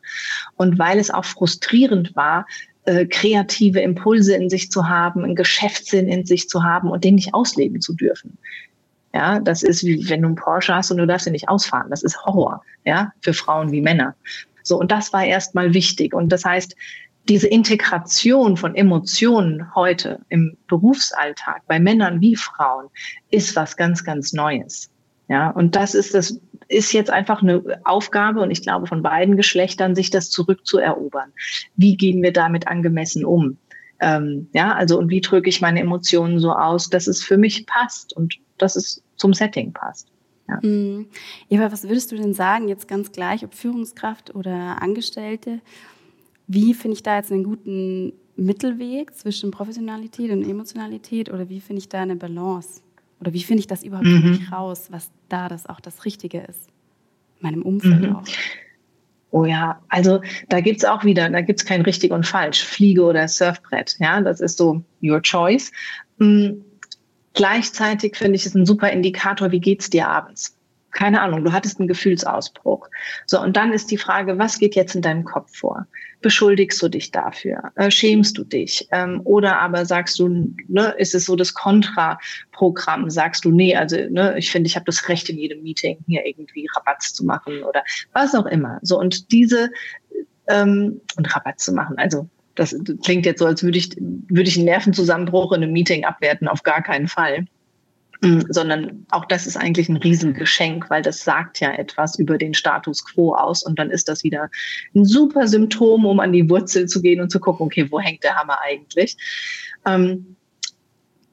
Und 0.55 0.79
weil 0.79 0.99
es 0.99 1.11
auch 1.11 1.25
frustrierend 1.25 2.15
war, 2.15 2.45
äh, 2.87 3.05
kreative 3.05 3.81
Impulse 3.81 4.33
in 4.33 4.49
sich 4.49 4.71
zu 4.71 4.87
haben, 4.87 5.25
einen 5.25 5.35
Geschäftssinn 5.35 6.07
in 6.07 6.25
sich 6.25 6.47
zu 6.47 6.63
haben 6.63 6.89
und 6.89 7.03
den 7.03 7.15
nicht 7.15 7.33
ausleben 7.33 7.81
zu 7.81 7.93
dürfen. 7.93 8.37
Ja, 9.13 9.39
das 9.39 9.61
ist 9.61 9.83
wie 9.83 10.09
wenn 10.09 10.21
du 10.21 10.27
einen 10.27 10.35
Porsche 10.35 10.73
hast 10.73 10.89
und 10.91 10.97
du 10.97 11.05
darfst 11.05 11.27
ihn 11.27 11.33
nicht 11.33 11.49
ausfahren. 11.49 11.89
Das 11.89 12.01
ist 12.01 12.17
Horror, 12.25 12.63
ja, 12.85 13.11
für 13.21 13.33
Frauen 13.33 13.71
wie 13.71 13.81
Männer. 13.81 14.15
So, 14.63 14.79
und 14.79 14.89
das 14.89 15.11
war 15.11 15.25
erstmal 15.25 15.73
wichtig. 15.73 16.13
Und 16.13 16.29
das 16.31 16.45
heißt, 16.45 16.75
diese 17.27 17.47
Integration 17.47 18.55
von 18.55 18.73
Emotionen 18.73 19.75
heute 19.75 20.19
im 20.29 20.55
Berufsalltag 20.67 21.63
bei 21.67 21.79
Männern 21.79 22.21
wie 22.21 22.37
Frauen 22.37 22.87
ist 23.31 23.53
was 23.57 23.75
ganz, 23.75 24.05
ganz 24.05 24.31
Neues. 24.31 24.89
Ja, 25.27 25.49
und 25.49 25.75
das 25.75 25.93
ist 25.93 26.13
das 26.13 26.39
ist 26.67 26.91
jetzt 26.93 27.09
einfach 27.09 27.41
eine 27.41 27.81
Aufgabe 27.83 28.41
und 28.41 28.51
ich 28.51 28.61
glaube 28.61 28.87
von 28.87 29.01
beiden 29.01 29.37
Geschlechtern, 29.37 29.95
sich 29.95 30.09
das 30.09 30.29
zurückzuerobern. 30.29 31.31
Wie 31.75 31.95
gehen 31.95 32.21
wir 32.21 32.33
damit 32.33 32.67
angemessen 32.67 33.25
um? 33.25 33.57
Ähm, 33.99 34.49
ja, 34.53 34.73
also 34.73 34.97
und 34.97 35.09
wie 35.09 35.21
drücke 35.21 35.49
ich 35.49 35.61
meine 35.61 35.79
Emotionen 35.79 36.39
so 36.39 36.51
aus, 36.51 36.89
dass 36.89 37.07
es 37.07 37.23
für 37.23 37.37
mich 37.37 37.65
passt 37.65 38.15
und 38.15 38.35
dass 38.57 38.75
es 38.75 39.03
zum 39.15 39.33
Setting 39.33 39.73
passt. 39.73 40.09
Ja. 40.47 40.59
Mhm. 40.61 41.07
Eva, 41.49 41.71
was 41.71 41.83
würdest 41.83 42.11
du 42.11 42.15
denn 42.15 42.33
sagen, 42.33 42.67
jetzt 42.67 42.87
ganz 42.87 43.11
gleich, 43.11 43.43
ob 43.43 43.53
Führungskraft 43.53 44.35
oder 44.35 44.81
Angestellte? 44.81 45.61
Wie 46.47 46.73
finde 46.73 46.95
ich 46.95 47.03
da 47.03 47.17
jetzt 47.17 47.31
einen 47.31 47.43
guten 47.43 48.13
Mittelweg 48.35 49.13
zwischen 49.15 49.51
Professionalität 49.51 50.31
und 50.31 50.47
Emotionalität 50.47 51.29
oder 51.29 51.49
wie 51.49 51.59
finde 51.59 51.79
ich 51.79 51.89
da 51.89 52.01
eine 52.01 52.15
Balance? 52.15 52.81
Oder 53.19 53.33
wie 53.33 53.43
finde 53.43 53.61
ich 53.61 53.67
das 53.67 53.83
überhaupt 53.83 54.07
mhm. 54.07 54.47
raus, 54.51 54.87
was 54.91 55.09
da 55.29 55.49
das 55.49 55.65
auch 55.65 55.79
das 55.79 56.05
Richtige 56.05 56.39
ist? 56.41 56.67
In 57.39 57.47
meinem 57.49 57.61
Umfeld 57.63 58.01
mhm. 58.01 58.15
auch. 58.15 58.23
Oh 59.31 59.45
ja, 59.45 59.81
also 59.89 60.21
da 60.49 60.61
gibt's 60.61 60.85
auch 60.85 61.03
wieder, 61.03 61.29
da 61.29 61.41
gibt's 61.41 61.65
kein 61.65 61.81
richtig 61.81 62.11
und 62.11 62.25
falsch, 62.25 62.63
Fliege 62.63 63.03
oder 63.03 63.27
Surfbrett. 63.27 63.97
Ja, 63.99 64.21
das 64.21 64.39
ist 64.39 64.57
so 64.57 64.83
your 65.03 65.21
choice. 65.21 65.71
Mhm. 66.17 66.63
Gleichzeitig 67.33 68.15
finde 68.15 68.35
ich 68.35 68.45
es 68.45 68.55
ein 68.55 68.65
super 68.65 68.89
Indikator, 68.89 69.51
wie 69.51 69.59
geht's 69.59 69.89
dir 69.89 70.07
abends? 70.07 70.56
Keine 70.91 71.21
Ahnung, 71.21 71.43
du 71.43 71.51
hattest 71.51 71.79
einen 71.79 71.87
Gefühlsausbruch. 71.87 72.87
So, 73.25 73.41
und 73.41 73.55
dann 73.55 73.73
ist 73.73 73.91
die 73.91 73.97
Frage, 73.97 74.37
was 74.37 74.57
geht 74.57 74.75
jetzt 74.75 74.95
in 74.95 75.01
deinem 75.01 75.23
Kopf 75.23 75.55
vor? 75.55 75.85
Beschuldigst 76.21 76.81
du 76.81 76.89
dich 76.89 77.11
dafür? 77.11 77.71
Äh, 77.75 77.91
schämst 77.91 78.37
du 78.37 78.43
dich? 78.43 78.87
Ähm, 78.91 79.21
oder 79.23 79.59
aber 79.59 79.85
sagst 79.85 80.17
du, 80.19 80.53
ne, 80.67 80.95
ist 80.97 81.13
es 81.13 81.25
so 81.25 81.35
das 81.35 81.53
Kontraprogramm? 81.53 83.09
Sagst 83.09 83.45
du, 83.45 83.51
nee, 83.51 83.75
also 83.75 83.97
ne, 84.09 84.35
ich 84.37 84.49
finde, 84.49 84.67
ich 84.67 84.75
habe 84.75 84.85
das 84.85 85.07
Recht 85.09 85.29
in 85.29 85.37
jedem 85.37 85.61
Meeting 85.61 85.97
hier 86.07 86.25
irgendwie 86.25 86.67
Rabatz 86.75 87.13
zu 87.13 87.25
machen 87.25 87.63
oder 87.63 87.83
was 88.13 88.33
auch 88.33 88.47
immer. 88.47 88.79
So, 88.81 88.99
und 88.99 89.31
diese 89.31 89.69
ähm, 90.47 91.01
und 91.17 91.35
Rabatt 91.35 91.59
zu 91.59 91.73
machen. 91.73 91.97
Also 91.97 92.27
das 92.55 92.75
klingt 93.03 93.25
jetzt 93.25 93.39
so, 93.39 93.45
als 93.45 93.63
würde 93.63 93.77
ich, 93.77 93.95
würde 93.99 94.49
ich 94.49 94.55
einen 94.55 94.65
Nervenzusammenbruch 94.65 95.51
in 95.51 95.61
einem 95.61 95.73
Meeting 95.73 96.05
abwerten, 96.05 96.47
auf 96.47 96.63
gar 96.63 96.81
keinen 96.81 97.07
Fall. 97.07 97.45
Mm, 98.21 98.41
sondern 98.49 99.05
auch 99.11 99.25
das 99.25 99.45
ist 99.45 99.57
eigentlich 99.57 99.89
ein 99.89 99.97
Riesengeschenk, 99.97 100.89
weil 100.89 101.03
das 101.03 101.23
sagt 101.23 101.59
ja 101.59 101.71
etwas 101.73 102.17
über 102.17 102.37
den 102.37 102.53
Status 102.55 103.05
quo 103.05 103.35
aus 103.35 103.63
und 103.63 103.77
dann 103.77 103.91
ist 103.91 104.09
das 104.09 104.23
wieder 104.23 104.49
ein 104.95 105.05
super 105.05 105.47
Symptom, 105.47 106.05
um 106.05 106.19
an 106.19 106.33
die 106.33 106.49
Wurzel 106.49 106.87
zu 106.87 107.01
gehen 107.01 107.21
und 107.21 107.31
zu 107.31 107.39
gucken, 107.39 107.67
okay, 107.67 107.87
wo 107.91 107.99
hängt 107.99 108.23
der 108.23 108.35
Hammer 108.35 108.57
eigentlich? 108.63 109.17
Ähm, 109.85 110.35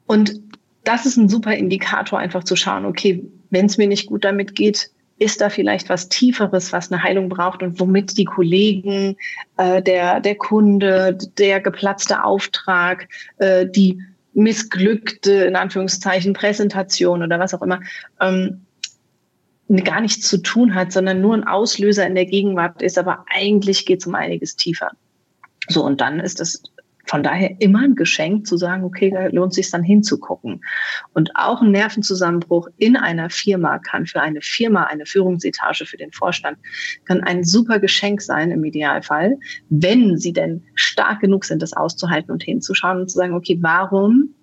und 0.07 0.41
das 0.85 1.07
ist 1.07 1.17
ein 1.17 1.31
super 1.31 1.55
Indikator, 1.55 2.19
einfach 2.19 2.45
zu 2.45 2.57
schauen, 2.57 2.85
okay, 2.85 3.25
wenn 3.49 3.67
es 3.67 3.79
mir 3.79 3.89
nicht 3.89 4.07
gut 4.07 4.25
damit 4.25 4.55
geht, 4.55 4.91
ist 5.19 5.41
da 5.41 5.49
vielleicht 5.49 5.89
was 5.89 6.09
Tieferes, 6.09 6.73
was 6.73 6.93
eine 6.93 7.03
Heilung 7.03 7.29
braucht 7.29 7.63
und 7.63 7.81
womit 7.81 8.19
die 8.19 8.25
Kollegen, 8.25 9.17
äh, 9.57 9.81
der, 9.81 10.21
der 10.21 10.35
Kunde, 10.35 11.17
der 11.39 11.61
geplatzte 11.61 12.25
Auftrag, 12.25 13.09
äh, 13.39 13.67
die 13.67 14.03
missglückte, 14.35 15.33
in 15.45 15.57
Anführungszeichen, 15.57 16.35
Präsentation 16.35 17.23
oder 17.23 17.39
was 17.39 17.55
auch 17.55 17.63
immer, 17.63 17.81
ähm, 18.21 18.67
gar 19.85 20.01
nichts 20.01 20.29
zu 20.29 20.39
tun 20.39 20.75
hat, 20.75 20.93
sondern 20.93 21.21
nur 21.21 21.35
ein 21.35 21.47
Auslöser 21.47 22.07
in 22.07 22.15
der 22.15 22.27
Gegenwart 22.27 22.83
ist, 22.83 22.99
aber 22.99 23.25
eigentlich 23.33 23.87
geht 23.87 24.01
es 24.01 24.07
um 24.07 24.15
einiges 24.15 24.57
tiefer. 24.57 24.91
So, 25.69 25.85
und 25.85 26.01
dann 26.01 26.21
ist 26.21 26.41
das 26.41 26.63
von 27.07 27.23
daher 27.23 27.61
immer 27.61 27.81
ein 27.81 27.95
Geschenk 27.95 28.47
zu 28.47 28.57
sagen, 28.57 28.85
okay, 28.85 29.11
da 29.11 29.27
lohnt 29.27 29.55
sich 29.55 29.71
dann 29.71 29.83
hinzugucken. 29.83 30.63
Und 31.13 31.31
auch 31.35 31.61
ein 31.61 31.71
Nervenzusammenbruch 31.71 32.69
in 32.79 32.97
einer 32.97 33.31
Firma 33.31 33.79
kann 33.79 34.07
für 34.07 34.21
eine 34.21 34.41
Firma, 34.41 34.85
eine 34.85 35.07
Führungsetage 35.07 35.87
für 35.87 35.97
den 35.97 36.13
Vorstand, 36.13 36.59
kann 37.05 37.23
ein 37.23 37.45
super 37.45 37.79
Geschenk 37.79 38.23
sein 38.23 38.51
im 38.51 38.65
Idealfall, 38.65 39.37
wenn 39.69 40.19
sie 40.19 40.33
denn 40.33 40.63
stark 40.75 41.21
genug 41.21 41.45
sind, 41.45 41.63
das 41.63 41.73
auszuhalten 41.75 42.31
und 42.31 42.43
hinzuschauen 42.43 43.01
und 43.01 43.11
zu 43.11 43.17
sagen, 43.17 43.35
okay, 43.35 43.59
warum 43.61 44.35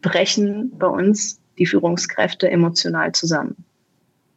brechen 0.00 0.72
bei 0.78 0.86
uns 0.86 1.40
die 1.58 1.66
Führungskräfte 1.66 2.50
emotional 2.50 3.12
zusammen? 3.12 3.64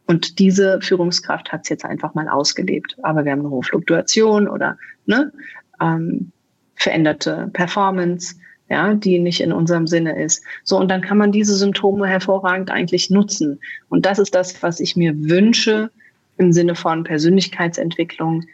Und 0.08 0.40
diese 0.40 0.82
Führungskraft 0.82 1.52
hat 1.52 1.62
es 1.66 1.70
jetzt 1.70 1.86
einfach 1.86 2.16
mal 2.16 2.28
ausgelebt. 2.28 2.96
Aber 3.04 3.26
wir 3.26 3.32
haben 3.32 3.42
eine 3.42 3.52
hohe 3.52 3.62
Fluktuation 3.62 4.48
oder 4.48 4.76
ne, 5.06 5.32
ähm, 5.80 6.32
veränderte 6.80 7.50
Performance, 7.54 8.36
ja, 8.70 8.94
die 8.94 9.20
nicht 9.20 9.42
in 9.42 9.52
unserem 9.52 9.86
Sinne 9.86 10.22
ist. 10.22 10.44
So, 10.64 10.78
und 10.78 10.90
dann 10.90 11.02
kann 11.02 11.18
man 11.18 11.32
diese 11.32 11.56
Symptome 11.56 12.08
hervorragend 12.08 12.72
eigentlich 12.72 13.10
nutzen. 13.10 13.60
Und 13.90 14.06
das 14.06 14.18
ist 14.20 14.34
das, 14.34 14.64
was 14.64 14.80
ich 14.80 14.96
mir 14.96 15.14
wünsche 15.30 15.92
im 16.38 16.54
Sinne 16.54 16.76
von 16.76 17.04
Persönlichkeitsentwicklung. 17.04 18.46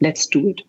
Let's 0.00 0.28
do 0.28 0.48
it. 0.48 0.64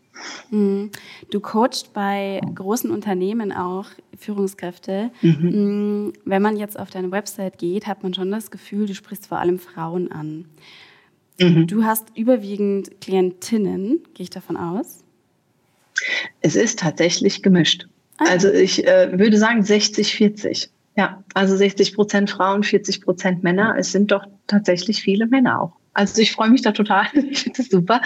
Mhm. 0.50 0.92
Du 1.30 1.42
coachst 1.42 1.94
bei 1.94 2.40
großen 2.54 2.90
Unternehmen 2.90 3.52
auch 3.52 3.88
Führungskräfte. 4.18 5.12
Mhm. 5.22 6.08
Mm, 6.08 6.14
wenn 6.24 6.42
man 6.42 6.56
jetzt 6.56 6.80
auf 6.80 6.90
deine 6.90 7.12
Website 7.12 7.58
geht, 7.58 7.88
hat 7.88 8.04
man 8.04 8.14
schon 8.14 8.32
das 8.32 8.52
Gefühl, 8.52 8.86
du 8.86 8.96
sprichst 8.96 9.28
vor 9.28 9.40
allem 9.40 9.60
Frauen 9.60 10.12
an. 10.12 10.46
Mhm. 11.40 11.68
Du 11.68 11.84
hast 11.84 12.16
überwiegend 12.16 13.02
Klientinnen, 13.02 14.00
gehe 14.14 14.24
ich 14.24 14.30
davon 14.30 14.56
aus? 14.56 15.05
Es 16.42 16.56
ist 16.56 16.80
tatsächlich 16.80 17.42
gemischt. 17.42 17.88
Ah. 18.18 18.26
Also 18.30 18.52
ich 18.52 18.86
äh, 18.88 19.18
würde 19.18 19.38
sagen 19.38 19.64
60, 19.64 20.16
40. 20.16 20.70
Ja, 20.98 21.24
also 21.34 21.58
60 21.58 21.94
Prozent 21.94 22.30
Frauen, 22.30 22.64
40 22.64 23.02
Prozent 23.02 23.44
Männer. 23.44 23.76
Es 23.78 23.92
sind 23.92 24.12
doch 24.12 24.26
tatsächlich 24.48 25.02
viele 25.02 25.28
Männer 25.28 25.62
auch. 25.62 25.74
Also 25.94 26.22
ich 26.22 26.32
freue 26.32 26.50
mich 26.50 26.62
da 26.62 26.72
total. 26.72 27.06
Ich 27.14 27.44
finde 27.44 27.58
das 27.58 27.70
super. 27.70 28.02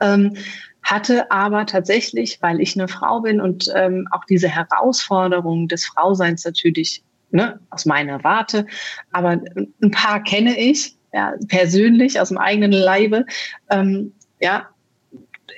Ähm, 0.00 0.36
hatte 0.82 1.30
aber 1.30 1.66
tatsächlich, 1.66 2.38
weil 2.40 2.60
ich 2.60 2.76
eine 2.76 2.88
Frau 2.88 3.20
bin 3.20 3.40
und 3.40 3.70
ähm, 3.74 4.08
auch 4.10 4.24
diese 4.24 4.48
Herausforderung 4.48 5.68
des 5.68 5.84
Frauseins 5.84 6.44
natürlich 6.44 7.04
ne, 7.30 7.60
aus 7.70 7.86
meiner 7.86 8.22
Warte, 8.24 8.66
aber 9.12 9.40
ein 9.54 9.90
paar 9.90 10.22
kenne 10.22 10.58
ich 10.58 10.96
ja, 11.12 11.34
persönlich 11.48 12.20
aus 12.20 12.28
dem 12.28 12.38
eigenen 12.38 12.72
Leibe. 12.72 13.26
Ähm, 13.70 14.12
ja, 14.40 14.68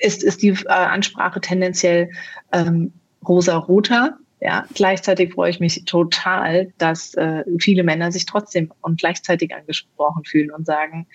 ist, 0.01 0.23
ist 0.23 0.41
die 0.41 0.49
äh, 0.49 0.67
Ansprache 0.67 1.41
tendenziell 1.41 2.09
ähm, 2.51 2.93
rosa-roter. 3.27 4.17
Ja, 4.41 4.65
gleichzeitig 4.73 5.33
freue 5.33 5.49
ich 5.49 5.59
mich 5.59 5.85
total, 5.85 6.73
dass 6.77 7.13
äh, 7.15 7.43
viele 7.59 7.83
Männer 7.83 8.11
sich 8.11 8.25
trotzdem 8.25 8.71
und 8.81 8.99
gleichzeitig 8.99 9.55
angesprochen 9.55 10.23
fühlen 10.25 10.51
und 10.51 10.65
sagen, 10.65 11.07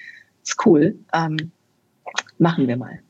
ist 0.42 0.56
cool, 0.66 0.98
ähm, 1.12 1.52
machen 2.38 2.66
wir 2.66 2.76
mal. 2.76 3.00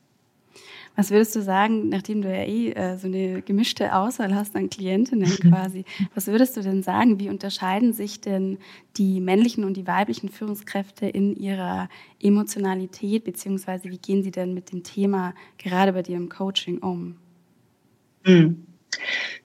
Was 0.95 1.09
würdest 1.09 1.35
du 1.35 1.41
sagen, 1.41 1.89
nachdem 1.89 2.21
du 2.21 2.29
ja 2.29 2.43
eh 2.43 2.71
äh, 2.71 2.97
so 2.97 3.07
eine 3.07 3.41
gemischte 3.41 3.95
Auswahl 3.95 4.35
hast 4.35 4.55
an 4.55 4.69
Klientinnen 4.69 5.29
quasi, 5.39 5.85
was 6.15 6.27
würdest 6.27 6.57
du 6.57 6.61
denn 6.61 6.83
sagen, 6.83 7.19
wie 7.19 7.29
unterscheiden 7.29 7.93
sich 7.93 8.19
denn 8.19 8.57
die 8.97 9.21
männlichen 9.21 9.63
und 9.63 9.77
die 9.77 9.87
weiblichen 9.87 10.29
Führungskräfte 10.29 11.07
in 11.07 11.35
ihrer 11.35 11.87
Emotionalität, 12.21 13.23
beziehungsweise 13.23 13.89
wie 13.89 13.97
gehen 13.97 14.21
sie 14.21 14.31
denn 14.31 14.53
mit 14.53 14.71
dem 14.71 14.83
Thema 14.83 15.33
gerade 15.57 15.93
bei 15.93 16.03
dir 16.03 16.17
im 16.17 16.29
Coaching 16.29 16.79
um? 16.79 17.15
Hm. 18.23 18.65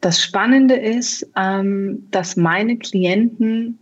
Das 0.01 0.21
Spannende 0.21 0.75
ist, 0.75 1.31
ähm, 1.37 2.07
dass 2.11 2.37
meine 2.37 2.77
Klienten 2.77 3.79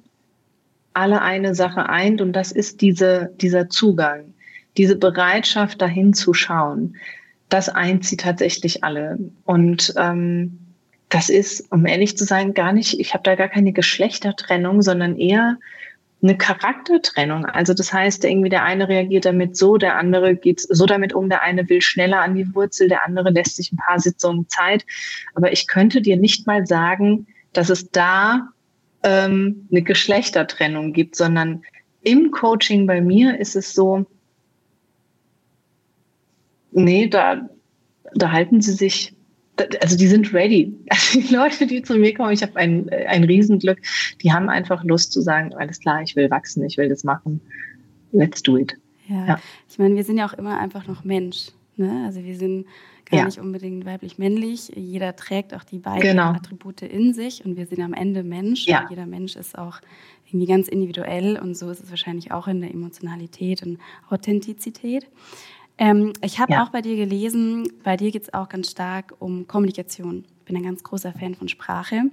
alle 0.93 1.23
eine 1.23 1.55
Sache 1.55 1.89
eint 1.89 2.21
und 2.21 2.35
das 2.35 2.53
ist 2.53 2.83
diese, 2.83 3.33
dieser 3.41 3.69
Zugang, 3.71 4.35
diese 4.77 4.97
Bereitschaft, 4.97 5.81
dahin 5.81 6.13
zu 6.13 6.35
schauen 6.35 6.97
das 7.49 7.69
eint 7.69 8.05
sie 8.05 8.17
tatsächlich 8.17 8.85
alle. 8.85 9.19
Und 9.45 9.95
ähm, 9.97 10.59
das 11.09 11.29
ist, 11.29 11.71
um 11.71 11.87
ehrlich 11.87 12.17
zu 12.17 12.25
sein, 12.25 12.55
gar 12.55 12.73
nicht, 12.73 12.99
ich 12.99 13.15
habe 13.15 13.23
da 13.23 13.35
gar 13.35 13.49
keine 13.49 13.73
Geschlechtertrennung, 13.73 14.83
sondern 14.83 15.17
eher 15.17 15.59
eine 16.25 16.37
Charaktertrennung. 16.37 17.45
Also 17.45 17.75
das 17.75 17.93
heißt, 17.93 18.25
irgendwie 18.25 18.49
der 18.49 18.65
eine 18.65 18.89
reagiert 18.89 19.27
damit 19.27 19.57
so, 19.57 19.77
der 19.77 19.97
andere 19.97 20.35
geht 20.35 20.61
so 20.61 20.87
damit 20.87 21.13
um, 21.13 21.29
der 21.29 21.43
eine 21.43 21.69
will 21.69 21.83
schneller 21.83 22.21
an 22.21 22.35
die 22.35 22.53
Wurzel, 22.55 22.89
der 22.89 23.05
andere 23.05 23.31
lässt 23.31 23.57
sich 23.57 23.73
ein 23.73 23.77
paar 23.77 24.01
Sitzungen 24.01 24.49
Zeit. 24.49 24.87
Aber 25.35 25.53
ich 25.53 25.67
könnte 25.67 26.01
dir 26.01 26.17
nicht 26.17 26.47
mal 26.47 26.67
sagen, 26.67 27.27
dass 27.53 27.69
es 27.69 27.91
da 27.91 28.49
ähm, 29.03 29.69
eine 29.71 29.83
Geschlechtertrennung 29.83 30.95
gibt, 30.95 31.15
sondern 31.15 31.63
im 32.03 32.31
Coaching 32.31 32.87
bei 32.87 33.01
mir 33.01 33.39
ist 33.39 33.55
es 33.55 33.75
so, 33.75 34.07
nee, 36.75 37.09
da, 37.09 37.49
da 38.15 38.31
halten 38.31 38.61
sie 38.61 38.73
sich, 38.73 39.15
also 39.81 39.97
die 39.97 40.07
sind 40.07 40.33
ready. 40.33 40.75
Also 40.91 41.21
die 41.21 41.35
Leute, 41.35 41.67
die 41.67 41.83
zu 41.83 41.97
mir 41.97 42.15
kommen, 42.15 42.33
ich 42.33 42.43
habe 42.43 42.57
ein, 42.57 42.89
ein 42.91 43.25
Riesenglück, 43.25 43.79
die 44.23 44.33
haben 44.33 44.49
einfach 44.49 44.85
Lust 44.85 45.13
zu 45.13 45.21
sagen, 45.21 45.55
alles 45.55 45.81
klar, 45.81 46.03
ich 46.03 46.17
will 46.17 46.31
wachsen, 46.31 46.65
ich 46.65 46.77
will 46.77 46.89
das 46.89 47.05
machen, 47.05 47.41
let's 48.13 48.43
do 48.43 48.59
it. 48.59 48.75
Ja, 49.09 49.27
ja. 49.27 49.41
ich 49.69 49.79
meine, 49.79 49.97
wir 49.97 50.05
sind 50.05 50.19
ja 50.19 50.27
auch 50.27 50.35
immer 50.35 50.59
einfach 50.59 50.87
noch 50.87 51.05
Mensch. 51.05 51.49
Ne? 51.77 52.05
Also 52.07 52.23
wir 52.25 52.37
sind 52.37 52.67
gar 53.05 53.21
ja. 53.21 53.27
nicht 53.27 53.39
unbedingt 53.39 53.85
weiblich-männlich. 53.85 54.73
Jeder 54.75 55.15
trägt 55.17 55.55
auch 55.55 55.65
die 55.65 55.79
beiden 55.79 56.01
genau. 56.01 56.31
Attribute 56.31 56.83
in 56.83 57.13
sich 57.13 57.45
und 57.45 57.57
wir 57.57 57.67
sind 57.67 57.83
am 57.83 57.93
Ende 57.93 58.23
Mensch. 58.23 58.67
Ja. 58.67 58.87
jeder 58.89 59.07
Mensch 59.07 59.37
ist 59.37 59.59
auch 59.59 59.81
irgendwie 60.27 60.47
ganz 60.47 60.69
individuell 60.69 61.39
und 61.39 61.57
so 61.57 61.71
ist 61.71 61.83
es 61.83 61.91
wahrscheinlich 61.91 62.33
auch 62.33 62.49
in 62.49 62.61
der 62.61 62.71
Emotionalität 62.71 63.63
und 63.63 63.79
Authentizität. 64.09 65.07
Ähm, 65.79 66.13
ich 66.23 66.39
habe 66.39 66.53
ja. 66.53 66.65
auch 66.65 66.71
bei 66.71 66.83
dir 66.83 66.97
gelesen, 66.97 67.69
bei 67.83 67.97
dir 67.97 68.11
geht 68.11 68.23
es 68.23 68.35
auch 68.35 68.49
ganz 68.49 68.71
stark 68.71 69.15
um 69.19 69.47
Kommunikation. 69.49 70.25
Ich 70.41 70.45
bin 70.45 70.57
ein 70.57 70.63
ganz 70.63 70.83
großer 70.83 71.13
Fan 71.13 71.35
von 71.35 71.49
Sprache. 71.49 72.05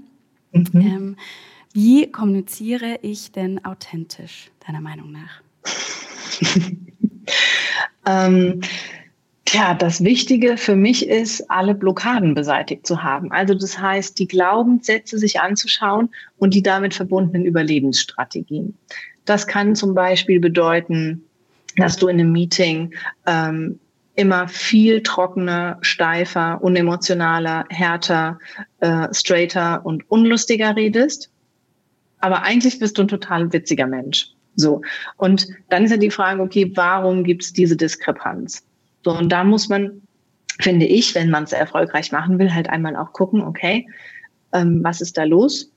Mhm. 0.52 0.70
Ähm, 0.74 1.16
wie 1.74 2.12
kommuniziere 2.12 3.00
ich 3.02 3.32
denn 3.32 3.64
authentisch, 3.64 4.52
deiner 4.66 4.82
Meinung 4.82 5.12
nach? 5.12 5.42
ähm, 8.06 8.62
Tja, 9.52 9.74
das 9.74 10.02
Wichtige 10.02 10.56
für 10.56 10.78
mich 10.78 11.10
ist, 11.10 11.52
alle 11.52 11.76
Blockaden 11.76 12.34
beseitigt 12.36 12.88
zu 12.88 13.04
haben. 13.04 13.34
Also 13.34 13.54
das 13.54 13.78
heißt, 13.78 14.18
die 14.18 14.28
Glaubenssätze 14.28 15.18
sich 15.18 15.42
anzuschauen 15.42 16.10
und 16.38 16.54
die 16.54 16.64
damit 16.64 16.94
verbundenen 16.94 17.46
Überlebensstrategien. 17.46 18.78
Das 19.26 19.48
kann 19.48 19.76
zum 19.76 19.94
Beispiel 19.94 20.40
bedeuten, 20.40 21.26
dass 21.78 21.98
du 21.98 22.08
in 22.08 22.20
einem 22.20 22.32
Meeting 22.32 22.94
ähm, 23.26 23.80
immer 24.16 24.48
viel 24.48 25.02
trockener, 25.04 25.78
steifer, 25.82 26.62
unemotionaler, 26.62 27.66
härter, 27.70 28.40
äh, 28.80 29.08
straighter 29.14 29.86
und 29.86 30.10
unlustiger 30.10 30.76
redest. 30.76 31.32
Aber 32.20 32.44
eigentlich 32.44 32.78
bist 32.80 32.98
du 32.98 33.04
ein 33.04 33.08
total 33.08 33.52
witziger 33.52 33.88
Mensch. 33.88 34.28
So. 34.56 34.82
Und 35.18 35.48
dann 35.70 35.86
ist 35.86 35.92
ja 35.92 35.98
die 35.98 36.12
Frage, 36.12 36.42
okay, 36.42 36.72
warum 36.76 37.24
gibt 37.24 37.44
es 37.44 37.54
diese 37.54 37.76
Diskrepanz? 37.76 38.64
So, 39.04 39.18
und 39.18 39.30
da 39.30 39.44
muss 39.44 39.70
man, 39.70 40.02
finde 40.60 40.86
ich, 40.86 41.16
wenn 41.16 41.30
man 41.30 41.46
es 41.46 41.54
erfolgreich 41.54 42.12
machen 42.12 42.38
will, 42.38 42.54
halt 42.54 42.70
einmal 42.70 42.96
auch 42.96 43.14
gucken, 43.14 43.42
okay, 43.42 43.88
ähm, 44.54 44.84
was 44.84 45.02
ist 45.02 45.18
da 45.18 45.24
los? 45.24 45.71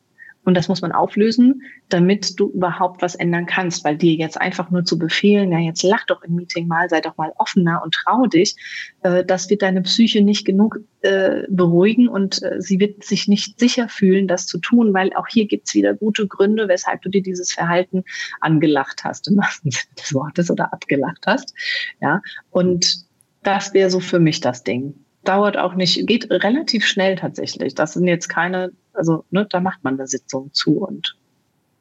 Und 0.45 0.55
das 0.55 0.69
muss 0.69 0.83
man 0.83 0.93
auflösen, 0.93 1.63
damit 1.89 2.39
du 2.39 2.51
überhaupt 2.51 3.03
was 3.03 3.15
ändern 3.15 3.47
kannst, 3.47 3.85
weil 3.85 3.97
dir 3.97 4.13
jetzt 4.15 4.41
einfach 4.41 4.71
nur 4.71 4.85
zu 4.85 4.99
befehlen, 4.99 5.51
ja, 5.53 5.59
jetzt 5.59 5.83
lach 5.83 6.05
doch 6.07 6.23
im 6.23 6.35
Meeting 6.35 6.67
mal, 6.67 6.89
sei 6.89 7.01
doch 7.01 7.17
mal 7.17 7.33
offener 7.37 7.83
und 7.83 7.95
trau 7.95 8.27
dich, 8.27 8.57
äh, 9.03 9.25
das 9.25 9.49
wird 9.49 9.63
deine 9.63 9.83
Psyche 9.83 10.23
nicht 10.23 10.45
genug 10.45 10.81
äh, 11.01 11.43
beruhigen 11.49 12.09
und 12.09 12.43
äh, 12.43 12.61
sie 12.61 12.79
wird 12.79 13.05
sich 13.05 13.27
nicht 13.27 13.59
sicher 13.59 13.89
fühlen, 13.89 14.29
das 14.29 14.47
zu 14.47 14.59
tun, 14.59 14.93
weil 14.93 15.13
auch 15.15 15.27
hier 15.27 15.47
gibt's 15.47 15.75
wieder 15.75 15.95
gute 15.95 16.27
Gründe, 16.27 16.69
weshalb 16.69 17.03
du 17.03 17.09
dir 17.09 17.23
dieses 17.23 17.53
Verhalten 17.53 18.05
angelacht 18.41 19.05
hast, 19.05 19.29
im 19.29 19.37
wahrsten 19.39 19.71
Sinne 19.71 19.95
des 19.99 20.15
Wortes 20.15 20.51
oder 20.51 20.73
abgelacht 20.73 21.27
hast. 21.27 21.55
Ja, 22.01 22.21
und 22.51 23.05
das 23.43 23.75
wäre 23.75 23.91
so 23.91 24.01
für 24.01 24.21
mich 24.21 24.41
das 24.41 24.63
Ding 24.63 24.95
dauert 25.25 25.57
auch 25.57 25.75
nicht, 25.75 26.07
geht 26.07 26.31
relativ 26.31 26.87
schnell 26.87 27.17
tatsächlich. 27.17 27.75
Das 27.75 27.95
sind 27.95 28.07
jetzt 28.07 28.29
keine, 28.29 28.73
also 28.95 29.25
ne, 29.31 29.47
da 29.49 29.61
macht 29.61 29.85
man 29.85 29.95
eine 29.95 30.07
Sitzung 30.07 30.53
zu 30.53 30.79
und 30.79 31.17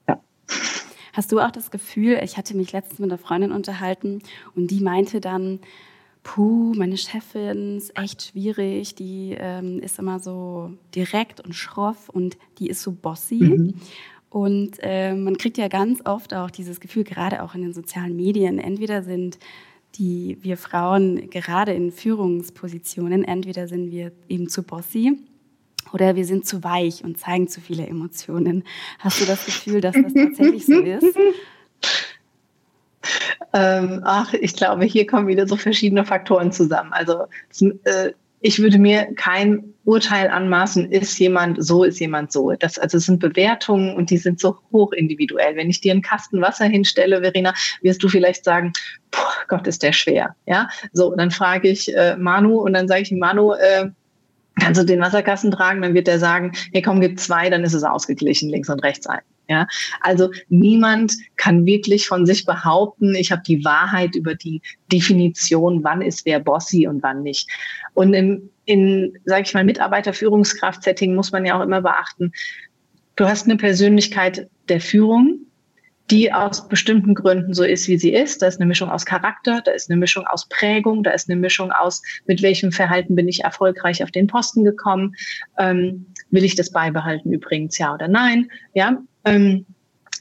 ja. 0.07 0.21
Hast 1.13 1.31
du 1.31 1.39
auch 1.39 1.51
das 1.51 1.71
Gefühl, 1.71 2.19
ich 2.23 2.37
hatte 2.37 2.55
mich 2.55 2.71
letztens 2.71 2.99
mit 2.99 3.09
einer 3.11 3.17
Freundin 3.17 3.51
unterhalten 3.51 4.21
und 4.55 4.71
die 4.71 4.81
meinte 4.81 5.21
dann, 5.21 5.59
puh, 6.23 6.73
meine 6.75 6.97
Chefin 6.97 7.77
ist 7.77 7.97
echt 7.97 8.23
schwierig, 8.23 8.95
die 8.95 9.35
ähm, 9.37 9.79
ist 9.79 9.99
immer 9.99 10.19
so 10.19 10.71
direkt 10.95 11.41
und 11.41 11.53
schroff 11.53 12.09
und 12.09 12.37
die 12.59 12.67
ist 12.67 12.81
so 12.81 12.91
bossy. 12.91 13.35
Mhm. 13.35 13.73
Und 14.29 14.77
äh, 14.79 15.13
man 15.13 15.37
kriegt 15.37 15.59
ja 15.59 15.67
ganz 15.67 16.01
oft 16.05 16.33
auch 16.33 16.49
dieses 16.49 16.79
Gefühl, 16.79 17.03
gerade 17.03 17.43
auch 17.43 17.53
in 17.53 17.61
den 17.61 17.73
sozialen 17.73 18.15
Medien, 18.15 18.57
entweder 18.57 19.03
sind 19.03 19.37
die 19.95 20.39
wir 20.41 20.57
Frauen 20.57 21.29
gerade 21.29 21.73
in 21.73 21.91
Führungspositionen, 21.91 23.23
entweder 23.23 23.67
sind 23.67 23.91
wir 23.91 24.11
eben 24.27 24.49
zu 24.49 24.63
bossy 24.63 25.19
oder 25.91 26.15
wir 26.15 26.25
sind 26.25 26.45
zu 26.45 26.63
weich 26.63 27.03
und 27.03 27.17
zeigen 27.17 27.47
zu 27.47 27.61
viele 27.61 27.85
Emotionen. 27.85 28.63
Hast 28.99 29.21
du 29.21 29.25
das 29.25 29.45
Gefühl, 29.45 29.81
dass 29.81 29.95
das 29.95 30.13
tatsächlich 30.13 30.65
so 30.65 30.79
ist? 30.79 31.17
Ähm, 33.51 34.01
ach, 34.03 34.33
ich 34.33 34.55
glaube, 34.55 34.85
hier 34.85 35.05
kommen 35.05 35.27
wieder 35.27 35.47
so 35.47 35.57
verschiedene 35.57 36.05
Faktoren 36.05 36.51
zusammen. 36.51 36.93
Also 36.93 37.25
äh, 37.83 38.13
ich 38.39 38.59
würde 38.59 38.77
mir 38.77 39.07
kein 39.15 39.73
Urteil 39.85 40.27
anmaßen, 40.27 40.91
ist 40.91 41.17
jemand 41.19 41.63
so, 41.63 41.83
ist 41.83 41.99
jemand 41.99 42.31
so. 42.31 42.51
Das, 42.51 42.77
also 42.77 42.97
es 42.97 43.05
sind 43.05 43.19
Bewertungen 43.19 43.95
und 43.95 44.09
die 44.09 44.17
sind 44.17 44.39
so 44.39 44.57
hoch 44.71 44.91
individuell. 44.91 45.55
Wenn 45.55 45.69
ich 45.69 45.81
dir 45.81 45.93
einen 45.93 46.01
Kasten 46.01 46.41
Wasser 46.41 46.65
hinstelle, 46.65 47.21
Verena, 47.21 47.53
wirst 47.81 48.03
du 48.03 48.09
vielleicht 48.09 48.43
sagen, 48.43 48.73
Gott, 49.47 49.65
ist 49.65 49.81
der 49.81 49.93
schwer. 49.93 50.35
Ja, 50.45 50.67
so, 50.91 51.15
dann 51.15 51.31
frage 51.31 51.69
ich 51.69 51.95
äh, 51.95 52.17
Manu 52.17 52.59
und 52.59 52.73
dann 52.73 52.87
sage 52.87 53.03
ich 53.03 53.11
Manu, 53.11 53.53
äh, 53.53 53.89
kannst 54.59 54.79
du 54.81 54.85
den 54.85 55.01
Wasserkasten 55.01 55.51
tragen? 55.51 55.81
Dann 55.81 55.93
wird 55.93 56.07
er 56.07 56.19
sagen, 56.19 56.51
hey, 56.71 56.81
komm, 56.81 57.01
gib 57.01 57.19
zwei, 57.19 57.49
dann 57.49 57.63
ist 57.63 57.73
es 57.73 57.83
ausgeglichen, 57.83 58.49
links 58.49 58.69
und 58.69 58.79
rechts 58.79 59.07
ein. 59.07 59.21
Ja, 59.49 59.67
also 59.99 60.31
niemand 60.47 61.13
kann 61.35 61.65
wirklich 61.65 62.07
von 62.07 62.25
sich 62.25 62.45
behaupten, 62.45 63.13
ich 63.13 63.29
habe 63.31 63.41
die 63.45 63.65
Wahrheit 63.65 64.15
über 64.15 64.35
die 64.35 64.61
Definition, 64.89 65.83
wann 65.83 66.01
ist 66.01 66.25
wer 66.25 66.39
bossy 66.39 66.87
und 66.87 67.03
wann 67.03 67.23
nicht. 67.23 67.49
Und 67.93 68.13
im, 68.13 68.49
in, 68.63 69.17
sage 69.25 69.43
ich 69.45 69.53
mal, 69.53 69.65
Mitarbeiterführungskraft-Setting 69.65 71.13
muss 71.13 71.33
man 71.33 71.45
ja 71.45 71.59
auch 71.59 71.63
immer 71.63 71.81
beachten, 71.81 72.31
du 73.17 73.25
hast 73.25 73.45
eine 73.45 73.57
Persönlichkeit 73.57 74.49
der 74.69 74.79
Führung, 74.79 75.45
die 76.11 76.33
aus 76.33 76.67
bestimmten 76.67 77.15
Gründen 77.15 77.53
so 77.53 77.63
ist, 77.63 77.87
wie 77.87 77.97
sie 77.97 78.13
ist. 78.13 78.41
Da 78.41 78.47
ist 78.47 78.59
eine 78.59 78.67
Mischung 78.67 78.89
aus 78.89 79.05
Charakter, 79.05 79.61
da 79.63 79.71
ist 79.71 79.89
eine 79.89 79.97
Mischung 79.97 80.27
aus 80.27 80.47
Prägung, 80.49 81.03
da 81.03 81.11
ist 81.11 81.29
eine 81.29 81.39
Mischung 81.39 81.71
aus, 81.71 82.01
mit 82.25 82.41
welchem 82.41 82.71
Verhalten 82.71 83.15
bin 83.15 83.27
ich 83.27 83.43
erfolgreich 83.43 84.03
auf 84.03 84.11
den 84.11 84.27
Posten 84.27 84.63
gekommen. 84.63 85.15
Ähm, 85.57 86.07
will 86.29 86.43
ich 86.43 86.55
das 86.55 86.71
beibehalten 86.71 87.31
übrigens, 87.31 87.77
ja 87.77 87.93
oder 87.93 88.07
nein? 88.07 88.49
Ja. 88.73 89.01
Ähm, 89.23 89.65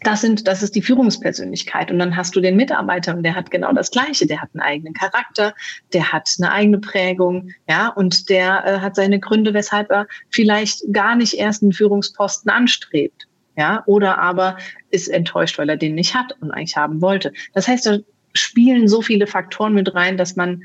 das 0.04 0.20
sind, 0.20 0.48
das 0.48 0.62
ist 0.62 0.74
die 0.74 0.82
Führungspersönlichkeit. 0.82 1.90
Und 1.90 1.98
dann 1.98 2.16
hast 2.16 2.34
du 2.34 2.40
den 2.40 2.56
Mitarbeiter 2.56 3.16
und 3.16 3.22
der 3.22 3.34
hat 3.34 3.50
genau 3.50 3.72
das 3.72 3.90
Gleiche. 3.90 4.26
Der 4.26 4.40
hat 4.40 4.50
einen 4.52 4.62
eigenen 4.62 4.94
Charakter, 4.94 5.54
der 5.92 6.12
hat 6.12 6.28
eine 6.38 6.50
eigene 6.50 6.78
Prägung, 6.78 7.50
ja, 7.68 7.88
und 7.88 8.28
der 8.28 8.64
äh, 8.66 8.78
hat 8.80 8.96
seine 8.96 9.20
Gründe, 9.20 9.54
weshalb 9.54 9.90
er 9.90 10.06
vielleicht 10.30 10.82
gar 10.92 11.14
nicht 11.14 11.34
erst 11.34 11.62
einen 11.62 11.72
Führungsposten 11.72 12.50
anstrebt, 12.50 13.28
ja, 13.56 13.82
oder 13.86 14.18
aber 14.18 14.56
ist 14.90 15.08
enttäuscht, 15.08 15.58
weil 15.58 15.68
er 15.68 15.76
den 15.76 15.94
nicht 15.94 16.14
hat 16.14 16.36
und 16.40 16.50
eigentlich 16.50 16.76
haben 16.76 17.02
wollte. 17.02 17.32
Das 17.52 17.68
heißt, 17.68 17.86
da 17.86 17.98
spielen 18.32 18.88
so 18.88 19.02
viele 19.02 19.26
Faktoren 19.26 19.74
mit 19.74 19.94
rein, 19.94 20.16
dass 20.16 20.36
man, 20.36 20.62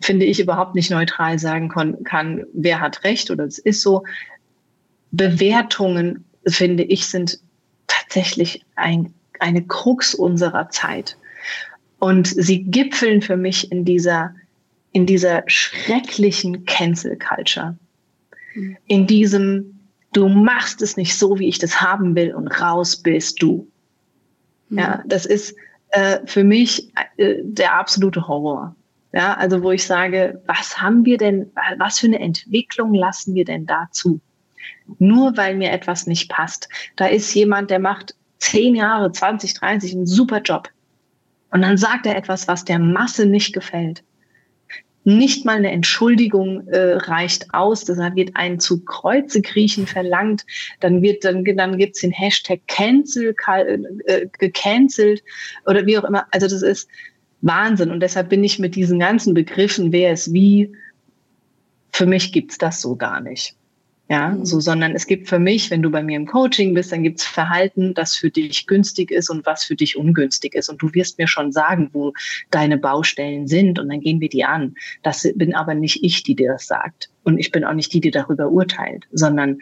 finde 0.00 0.26
ich, 0.26 0.40
überhaupt 0.40 0.74
nicht 0.74 0.90
neutral 0.90 1.38
sagen 1.38 1.68
kann, 1.68 2.44
wer 2.52 2.80
hat 2.80 3.04
recht 3.04 3.30
oder 3.30 3.44
es 3.44 3.58
ist 3.58 3.82
so. 3.82 4.04
Bewertungen, 5.12 6.24
finde 6.46 6.84
ich, 6.84 7.06
sind 7.06 7.40
tatsächlich 7.86 8.64
ein, 8.76 9.12
eine 9.40 9.62
Krux 9.62 10.14
unserer 10.14 10.70
Zeit. 10.70 11.16
Und 11.98 12.28
sie 12.28 12.62
gipfeln 12.62 13.20
für 13.20 13.36
mich 13.36 13.70
in 13.70 13.84
dieser, 13.84 14.34
in 14.92 15.06
dieser 15.06 15.42
schrecklichen 15.46 16.64
Cancel 16.64 17.18
Culture. 17.18 17.76
Mhm. 18.54 18.76
In 18.86 19.06
diesem, 19.06 19.79
du 20.12 20.28
machst 20.28 20.82
es 20.82 20.96
nicht 20.96 21.16
so, 21.16 21.38
wie 21.38 21.48
ich 21.48 21.58
das 21.58 21.80
haben 21.80 22.14
will 22.14 22.34
und 22.34 22.48
raus 22.48 22.96
bist 22.96 23.42
du. 23.42 23.68
Mhm. 24.68 24.78
Ja, 24.78 25.02
das 25.06 25.26
ist 25.26 25.54
äh, 25.90 26.18
für 26.26 26.44
mich 26.44 26.92
äh, 27.16 27.36
der 27.42 27.74
absolute 27.74 28.26
Horror. 28.26 28.74
Ja, 29.12 29.34
also 29.34 29.62
wo 29.62 29.72
ich 29.72 29.84
sage, 29.84 30.40
was 30.46 30.80
haben 30.80 31.04
wir 31.04 31.18
denn, 31.18 31.50
was 31.78 31.98
für 31.98 32.06
eine 32.06 32.20
Entwicklung 32.20 32.94
lassen 32.94 33.34
wir 33.34 33.44
denn 33.44 33.66
dazu? 33.66 34.20
nur 34.98 35.36
weil 35.36 35.56
mir 35.56 35.70
etwas 35.70 36.06
nicht 36.06 36.30
passt. 36.30 36.68
Da 36.96 37.06
ist 37.06 37.34
jemand, 37.34 37.70
der 37.70 37.78
macht 37.78 38.14
zehn 38.38 38.74
Jahre, 38.74 39.12
20, 39.12 39.54
30 39.54 39.94
einen 39.94 40.06
super 40.06 40.40
Job. 40.40 40.68
Und 41.50 41.62
dann 41.62 41.76
sagt 41.76 42.06
er 42.06 42.16
etwas, 42.16 42.48
was 42.48 42.64
der 42.64 42.78
Masse 42.78 43.26
nicht 43.26 43.52
gefällt. 43.52 44.02
Nicht 45.04 45.46
mal 45.46 45.56
eine 45.56 45.70
Entschuldigung 45.70 46.68
äh, 46.68 46.94
reicht 46.94 47.54
aus. 47.54 47.84
Deshalb 47.84 48.16
wird 48.16 48.32
ein 48.34 48.60
zu 48.60 48.84
Kreuze 48.84 49.40
kriechen 49.40 49.86
verlangt. 49.86 50.44
Dann 50.80 51.00
wird 51.00 51.24
dann 51.24 51.44
dann 51.44 51.78
gibt's 51.78 52.00
den 52.00 52.12
Hashtag 52.12 52.60
Cancel 52.66 53.34
äh, 54.04 54.26
gecancelt 54.38 55.22
oder 55.66 55.86
wie 55.86 55.96
auch 55.96 56.04
immer. 56.04 56.26
Also 56.30 56.46
das 56.46 56.62
ist 56.62 56.88
Wahnsinn. 57.40 57.90
Und 57.90 58.00
deshalb 58.00 58.28
bin 58.28 58.44
ich 58.44 58.58
mit 58.58 58.74
diesen 58.74 58.98
ganzen 58.98 59.32
Begriffen, 59.32 59.92
wer 59.92 60.12
ist 60.12 60.32
wie, 60.32 60.72
für 61.92 62.06
mich 62.06 62.32
gibt's 62.32 62.58
das 62.58 62.80
so 62.80 62.96
gar 62.96 63.20
nicht. 63.20 63.56
Ja, 64.10 64.30
mhm. 64.30 64.44
so, 64.44 64.58
sondern 64.58 64.96
es 64.96 65.06
gibt 65.06 65.28
für 65.28 65.38
mich, 65.38 65.70
wenn 65.70 65.82
du 65.82 65.90
bei 65.90 66.02
mir 66.02 66.16
im 66.16 66.26
Coaching 66.26 66.74
bist, 66.74 66.90
dann 66.90 67.04
gibt's 67.04 67.24
Verhalten, 67.24 67.94
das 67.94 68.16
für 68.16 68.28
dich 68.28 68.66
günstig 68.66 69.12
ist 69.12 69.30
und 69.30 69.46
was 69.46 69.62
für 69.62 69.76
dich 69.76 69.96
ungünstig 69.96 70.56
ist. 70.56 70.68
Und 70.68 70.82
du 70.82 70.92
wirst 70.94 71.16
mir 71.18 71.28
schon 71.28 71.52
sagen, 71.52 71.90
wo 71.92 72.12
deine 72.50 72.76
Baustellen 72.76 73.46
sind 73.46 73.78
und 73.78 73.88
dann 73.88 74.00
gehen 74.00 74.20
wir 74.20 74.28
die 74.28 74.44
an. 74.44 74.74
Das 75.04 75.28
bin 75.36 75.54
aber 75.54 75.74
nicht 75.74 76.02
ich, 76.02 76.24
die 76.24 76.34
dir 76.34 76.52
das 76.52 76.66
sagt. 76.66 77.08
Und 77.22 77.38
ich 77.38 77.52
bin 77.52 77.64
auch 77.64 77.72
nicht 77.72 77.92
die, 77.92 78.00
die 78.00 78.10
darüber 78.10 78.48
urteilt, 78.48 79.06
sondern 79.12 79.60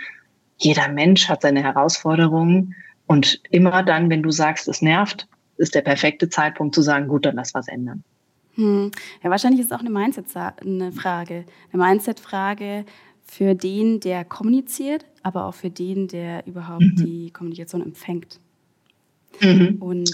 jeder 0.57 0.89
Mensch 0.89 1.29
hat 1.29 1.43
seine 1.43 1.63
Herausforderungen 1.63 2.75
und 3.07 3.43
immer 3.51 3.83
dann, 3.83 4.09
wenn 4.09 4.23
du 4.23 4.31
sagst, 4.31 4.67
es 4.67 4.81
nervt, 4.81 5.29
ist 5.59 5.75
der 5.75 5.83
perfekte 5.83 6.31
Zeitpunkt 6.31 6.75
zu 6.75 6.81
sagen, 6.81 7.09
gut, 7.09 7.27
dann 7.27 7.37
lass 7.37 7.53
was 7.53 7.69
ändern. 7.69 8.03
Hm. 8.55 8.91
Ja, 9.23 9.31
wahrscheinlich 9.31 9.61
ist 9.61 9.67
es 9.67 9.73
auch 9.73 9.81
eine 9.81 9.91
Mindset-Frage. 9.91 11.45
Eine 11.73 11.85
Mindset-Frage, 11.85 12.87
für 13.31 13.55
den, 13.55 14.01
der 14.01 14.25
kommuniziert, 14.25 15.05
aber 15.23 15.45
auch 15.45 15.55
für 15.55 15.71
den, 15.71 16.09
der 16.09 16.47
überhaupt 16.47 16.83
mhm. 16.83 16.97
die 16.97 17.31
Kommunikation 17.31 17.83
empfängt. 17.83 18.41
Mhm. 19.41 19.77
Und 19.81 20.11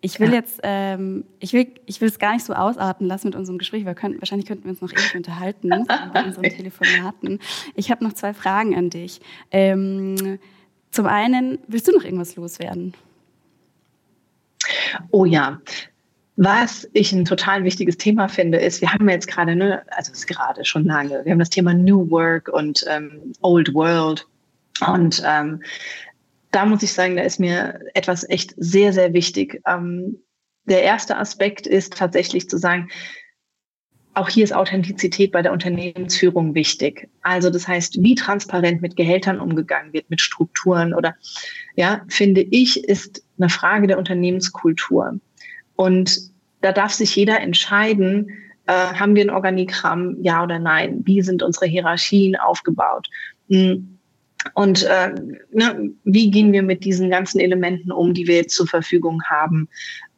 ich 0.00 0.18
will 0.18 0.30
ja. 0.30 0.36
jetzt, 0.36 0.60
ähm, 0.62 1.24
ich 1.38 1.52
will, 1.52 1.68
ich 1.86 2.00
will 2.00 2.08
es 2.08 2.18
gar 2.18 2.32
nicht 2.32 2.44
so 2.44 2.52
ausarten 2.52 3.06
lassen 3.06 3.28
mit 3.28 3.36
unserem 3.36 3.58
Gespräch, 3.58 3.84
weil 3.84 3.94
können, 3.94 4.20
wahrscheinlich 4.20 4.48
könnten 4.48 4.64
wir 4.64 4.70
uns 4.70 4.80
noch 4.80 4.92
ewig 4.92 5.14
unterhalten 5.14 5.68
bei 6.12 6.24
unseren 6.24 6.44
Telefonaten. 6.44 7.38
Ich 7.74 7.90
habe 7.90 8.02
noch 8.02 8.14
zwei 8.14 8.34
Fragen 8.34 8.74
an 8.76 8.90
dich. 8.90 9.20
Ähm, 9.50 10.38
zum 10.90 11.06
einen, 11.06 11.58
willst 11.68 11.86
du 11.86 11.92
noch 11.92 12.04
irgendwas 12.04 12.34
loswerden? 12.34 12.94
Oh 15.10 15.24
ja, 15.24 15.60
was 16.42 16.88
ich 16.94 17.12
ein 17.12 17.26
total 17.26 17.64
wichtiges 17.64 17.98
Thema 17.98 18.26
finde, 18.26 18.56
ist, 18.56 18.80
wir 18.80 18.90
haben 18.90 19.06
jetzt 19.10 19.28
gerade, 19.28 19.54
ne, 19.54 19.82
also 19.90 20.10
es 20.10 20.20
ist 20.20 20.26
gerade 20.26 20.64
schon 20.64 20.86
lange, 20.86 21.22
wir 21.22 21.32
haben 21.32 21.38
das 21.38 21.50
Thema 21.50 21.74
New 21.74 22.10
Work 22.10 22.48
und 22.48 22.82
ähm, 22.88 23.34
Old 23.42 23.74
World. 23.74 24.26
Und 24.88 25.22
ähm, 25.26 25.62
da 26.50 26.64
muss 26.64 26.82
ich 26.82 26.94
sagen, 26.94 27.16
da 27.16 27.24
ist 27.24 27.40
mir 27.40 27.80
etwas 27.92 28.26
echt 28.26 28.54
sehr, 28.56 28.94
sehr 28.94 29.12
wichtig. 29.12 29.60
Ähm, 29.66 30.16
der 30.64 30.82
erste 30.82 31.18
Aspekt 31.18 31.66
ist 31.66 31.98
tatsächlich 31.98 32.48
zu 32.48 32.56
sagen, 32.56 32.88
auch 34.14 34.30
hier 34.30 34.44
ist 34.44 34.54
Authentizität 34.54 35.32
bei 35.32 35.42
der 35.42 35.52
Unternehmensführung 35.52 36.54
wichtig. 36.54 37.10
Also 37.20 37.50
das 37.50 37.68
heißt, 37.68 38.02
wie 38.02 38.14
transparent 38.14 38.80
mit 38.80 38.96
Gehältern 38.96 39.40
umgegangen 39.40 39.92
wird, 39.92 40.08
mit 40.08 40.22
Strukturen 40.22 40.94
oder 40.94 41.16
ja, 41.76 42.00
finde 42.08 42.40
ich, 42.40 42.82
ist 42.82 43.22
eine 43.38 43.50
Frage 43.50 43.88
der 43.88 43.98
Unternehmenskultur. 43.98 45.20
Und 45.76 46.29
da 46.60 46.72
darf 46.72 46.92
sich 46.92 47.16
jeder 47.16 47.40
entscheiden, 47.40 48.30
äh, 48.66 48.72
haben 48.72 49.14
wir 49.16 49.24
ein 49.24 49.30
Organigramm, 49.30 50.16
ja 50.22 50.42
oder 50.42 50.58
nein? 50.58 51.02
Wie 51.04 51.22
sind 51.22 51.42
unsere 51.42 51.66
Hierarchien 51.66 52.36
aufgebaut? 52.36 53.08
Hm. 53.48 53.96
Und 54.54 54.84
äh, 54.84 55.14
ne, 55.52 55.90
wie 56.04 56.30
gehen 56.30 56.52
wir 56.52 56.62
mit 56.62 56.84
diesen 56.84 57.10
ganzen 57.10 57.40
Elementen 57.40 57.92
um, 57.92 58.14
die 58.14 58.26
wir 58.26 58.36
jetzt 58.36 58.54
zur 58.54 58.66
Verfügung 58.66 59.20
haben, 59.28 59.68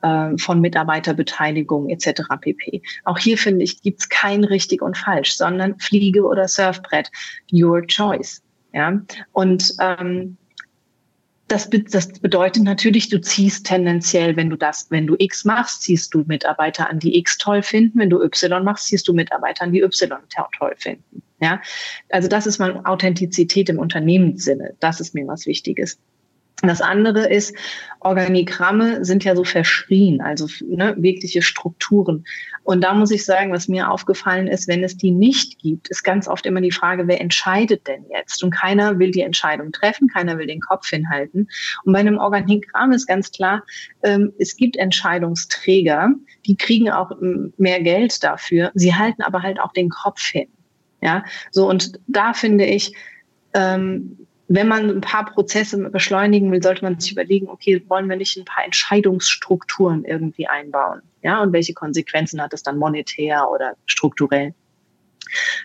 äh, 0.03 0.37
von 0.39 0.61
Mitarbeiterbeteiligung 0.61 1.89
etc. 1.89 2.23
pp. 2.41 2.83
Auch 3.05 3.19
hier 3.19 3.37
finde 3.37 3.65
ich, 3.65 3.83
gibt's 3.83 4.09
kein 4.09 4.45
richtig 4.45 4.81
und 4.81 4.97
falsch, 4.97 5.33
sondern 5.33 5.79
Fliege 5.79 6.25
oder 6.25 6.47
Surfbrett, 6.47 7.11
your 7.53 7.85
choice. 7.87 8.43
Ja, 8.73 9.03
und 9.33 9.75
ähm, 9.81 10.37
das, 11.53 11.69
das 11.71 12.09
bedeutet 12.21 12.63
natürlich, 12.63 13.11
du 13.11 13.21
ziehst 13.21 13.67
tendenziell, 13.67 14.37
wenn 14.37 14.49
du 14.49 14.57
das, 14.57 14.91
wenn 14.91 15.07
du 15.07 15.17
X 15.19 15.45
machst, 15.45 15.83
ziehst 15.83 16.15
du 16.15 16.25
Mitarbeiter 16.27 16.89
an, 16.89 16.99
die 16.99 17.19
X 17.19 17.37
toll 17.37 17.63
finden. 17.63 17.99
Wenn 17.99 18.11
du 18.11 18.23
Y 18.23 18.65
machst, 18.65 18.87
ziehst 18.87 19.07
du 19.07 19.13
Mitarbeiter 19.13 19.65
an, 19.65 19.73
die 19.73 19.83
Y 19.83 20.19
toll 20.59 20.75
finden. 20.79 21.23
Ja, 21.41 21.61
also 22.11 22.29
das 22.29 22.47
ist 22.47 22.59
mal 22.59 22.81
Authentizität 22.85 23.69
im 23.69 23.79
Unternehmenssinne. 23.79 24.75
Das 24.81 25.01
ist 25.01 25.15
mir 25.15 25.27
was 25.27 25.47
Wichtiges. 25.47 25.99
Das 26.61 26.81
andere 26.81 27.29
ist, 27.29 27.57
Organigramme 27.99 29.05
sind 29.05 29.25
ja 29.25 29.35
so 29.35 29.43
verschrien, 29.43 30.21
also 30.21 30.47
ne, 30.65 30.95
wirkliche 30.97 31.43
Strukturen. 31.43 32.25
Und 32.63 32.83
da 32.83 32.95
muss 32.95 33.11
ich 33.11 33.25
sagen, 33.25 33.53
was 33.53 33.67
mir 33.67 33.91
aufgefallen 33.91 34.47
ist, 34.47 34.69
wenn 34.69 34.85
es 34.85 34.97
die 34.97 35.11
nicht 35.11 35.59
gibt, 35.59 35.89
ist 35.89 36.05
ganz 36.05 36.29
oft 36.29 36.47
immer 36.47 36.61
die 36.61 36.71
Frage, 36.71 37.09
wer 37.09 37.21
entscheidet 37.21 37.89
denn 37.89 38.05
jetzt? 38.11 38.45
Und 38.45 38.53
keiner 38.53 39.01
will 39.01 39.11
die 39.11 39.23
Entscheidung 39.23 39.73
treffen, 39.73 40.07
keiner 40.09 40.39
will 40.39 40.47
den 40.47 40.61
Kopf 40.61 40.89
hinhalten. 40.89 41.49
Und 41.85 41.93
bei 41.93 41.99
einem 41.99 42.19
Organigramm 42.19 42.93
ist 42.93 43.07
ganz 43.07 43.33
klar, 43.33 43.65
ähm, 44.05 44.33
es 44.39 44.57
gibt 44.57 44.77
Entscheidungsträger, 44.77 46.11
die 46.47 46.57
kriegen 46.57 46.91
auch 46.91 47.11
ähm, 47.21 47.53
mehr 47.57 47.83
Geld 47.83 48.23
dafür, 48.23 48.71
sie 48.75 48.95
halten 48.95 49.23
aber 49.23 49.43
halt 49.43 49.59
auch 49.59 49.73
den 49.73 49.89
Kopf 49.89 50.25
hin. 50.25 50.49
Ja, 51.01 51.25
so 51.51 51.69
und 51.69 51.99
da 52.07 52.33
finde 52.33 52.65
ich, 52.65 52.95
ähm, 53.55 54.27
wenn 54.49 54.69
man 54.69 54.91
ein 54.91 55.01
paar 55.01 55.27
Prozesse 55.27 55.79
beschleunigen 55.91 56.51
will, 56.53 56.63
sollte 56.63 56.85
man 56.85 56.99
sich 56.99 57.13
überlegen, 57.13 57.49
okay, 57.49 57.83
wollen 57.89 58.09
wir 58.09 58.17
nicht 58.17 58.37
ein 58.37 58.45
paar 58.45 58.65
Entscheidungsstrukturen 58.65 60.05
irgendwie 60.05 60.47
einbauen? 60.47 61.03
Ja, 61.23 61.43
und 61.43 61.53
welche 61.53 61.75
Konsequenzen 61.75 62.41
hat 62.43 62.53
es 62.53 62.63
dann 62.63 62.79
monetär 62.79 63.49
oder 63.51 63.75
strukturell? 63.87 64.55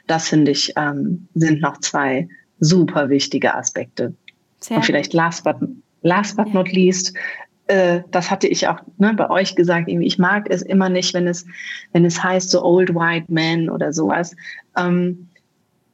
Das 0.06 0.30
finde 0.30 0.52
ich, 0.52 0.74
ähm, 0.78 1.28
sind 1.34 1.62
noch 1.62 1.80
zwei 1.80 2.28
super 2.60 3.10
wichtige 3.10 3.56
Aspekte. 3.56 4.13
Sehr 4.60 4.78
und 4.78 4.84
vielleicht 4.84 5.13
last 5.13 5.44
but, 5.44 5.58
last 6.02 6.38
but 6.38 6.48
ja. 6.48 6.54
not 6.54 6.72
least, 6.72 7.13
äh, 7.68 8.02
das 8.12 8.32
hatte 8.32 8.48
ich 8.48 8.68
auch 8.68 8.80
ne, 8.98 9.13
bei 9.13 9.30
euch 9.30 9.56
gesagt, 9.56 9.90
ich 9.90 10.18
mag 10.18 10.50
es 10.50 10.62
immer 10.62 10.90
nicht, 10.90 11.13
wenn 11.13 11.28
es, 11.28 11.46
wenn 11.92 12.06
es 12.06 12.24
heißt, 12.24 12.50
so 12.50 12.63
Old 12.63 12.96
White 12.96 13.26
Men 13.30 13.70
oder 13.70 13.94
sowas. 13.94 14.36
Ähm, 14.78 15.30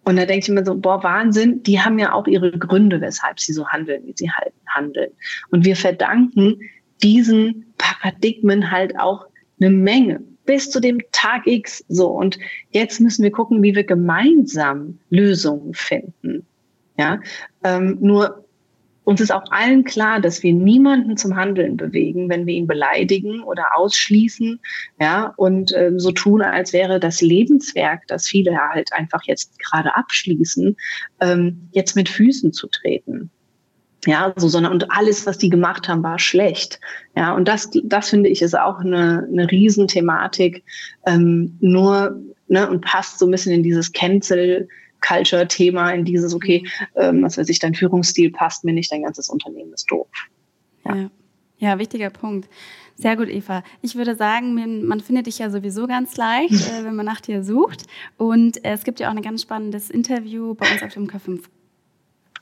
und 0.06 0.18
da 0.18 0.26
denke 0.26 0.46
ich 0.46 0.50
mir 0.50 0.66
so, 0.66 0.76
boah, 0.76 1.02
Wahnsinn, 1.04 1.64
die 1.64 1.80
haben 1.80 1.98
ja 1.98 2.14
auch 2.14 2.28
ihre 2.28 2.52
Gründe, 2.52 3.00
weshalb 3.00 3.40
sie 3.40 3.54
so 3.54 3.68
handeln, 3.68 4.04
wie 4.06 4.14
sie 4.16 4.30
halt 4.30 4.54
handeln. 4.68 5.12
Und 5.50 5.66
wir 5.66 5.76
verdanken 5.76 6.60
diesen 7.02 7.74
Paradigmen 7.78 8.70
halt 8.70 9.00
auch 9.00 9.28
eine 9.60 9.70
Menge 9.70 10.22
bis 10.46 10.70
zu 10.70 10.82
dem 10.82 11.00
Tag 11.12 11.48
X 11.48 11.86
so. 11.88 12.10
Und 12.10 12.38
jetzt 12.72 13.00
müssen 13.00 13.24
wir 13.24 13.32
gucken, 13.32 13.64
wie 13.64 13.76
wir 13.76 13.86
gemeinsam 13.86 15.00
Lösungen 15.10 15.74
finden. 15.74 16.46
Ja, 16.98 17.20
ähm, 17.64 17.98
nur 18.02 18.43
uns 19.04 19.22
ist 19.22 19.32
auch 19.32 19.44
allen 19.52 19.84
klar, 19.84 20.22
dass 20.22 20.44
wir 20.44 20.54
niemanden 20.54 21.18
zum 21.18 21.36
Handeln 21.36 21.78
bewegen, 21.78 22.30
wenn 22.30 22.46
wir 22.46 22.54
ihn 22.54 22.68
beleidigen 22.68 23.44
oder 23.44 23.78
ausschließen, 23.78 24.60
ja, 25.00 25.34
und 25.36 25.74
äh, 25.74 25.92
so 25.98 26.12
tun, 26.12 26.42
als 26.42 26.74
wäre 26.74 27.00
das 27.00 27.22
Lebenswerk, 27.22 28.08
das 28.08 28.28
viele 28.28 28.58
halt 28.58 28.94
einfach 28.94 29.24
jetzt 29.26 29.60
gerade 29.60 29.96
abschließen, 29.96 30.76
ähm, 31.22 31.70
jetzt 31.72 31.96
mit 31.96 32.10
Füßen 32.10 32.54
zu 32.54 32.68
treten. 32.68 33.30
Ja, 34.06 34.34
so, 34.36 34.50
sondern 34.50 34.74
und 34.74 34.92
alles, 34.92 35.26
was 35.26 35.38
die 35.38 35.50
gemacht 35.50 35.88
haben, 35.88 36.04
war 36.04 36.20
schlecht. 36.20 36.80
Ja, 37.16 37.34
und 37.34 37.48
das, 37.48 37.70
das 37.84 38.10
finde 38.10 38.30
ich 38.30 38.42
ist 38.42 38.58
auch 38.58 38.80
eine, 38.80 39.28
eine 39.32 39.50
Riesenthematik, 39.50 40.64
ähm, 41.06 41.58
nur 41.62 42.20
ne, 42.48 42.70
und 42.70 42.82
passt 42.82 43.20
so 43.20 43.26
ein 43.26 43.32
bisschen 43.32 43.54
in 43.54 43.64
dieses 43.64 43.94
Cancel. 43.94 44.68
Culture-Thema, 45.06 45.92
in 45.92 46.06
dieses, 46.06 46.34
okay, 46.34 46.66
ähm, 46.96 47.24
was 47.24 47.38
weiß 47.38 47.50
ich, 47.50 47.60
dein 47.60 47.76
Führungsstil 47.76 48.32
passt 48.32 48.64
mir 48.64 48.74
nicht, 48.74 48.92
dein 48.92 49.04
ganzes 49.04 49.30
Unternehmen 49.30 49.74
ist 49.74 49.90
doof. 49.92 50.08
Ja, 50.86 50.96
ja, 50.96 51.10
ja 51.58 51.80
wichtiger 51.80 52.10
Punkt. 52.10 52.50
Sehr 52.96 53.16
gut, 53.16 53.28
Eva. 53.28 53.64
Ich 53.82 53.96
würde 53.96 54.16
sagen, 54.16 54.54
man 54.88 55.00
findet 55.00 55.26
dich 55.26 55.40
ja 55.40 55.50
sowieso 55.50 55.88
ganz 55.88 56.16
leicht, 56.16 56.54
äh, 56.54 56.84
wenn 56.84 56.96
man 56.96 57.06
nach 57.06 57.22
dir 57.22 57.44
sucht. 57.44 57.86
Und 58.18 58.64
äh, 58.64 58.74
es 58.74 58.84
gibt 58.84 59.00
ja 59.00 59.10
auch 59.10 59.16
ein 59.16 59.22
ganz 59.22 59.42
spannendes 59.42 59.90
Interview 59.90 60.54
bei 60.54 60.72
uns 60.72 60.84
auf 60.84 60.94
dem 60.94 61.08
K5 61.08 61.42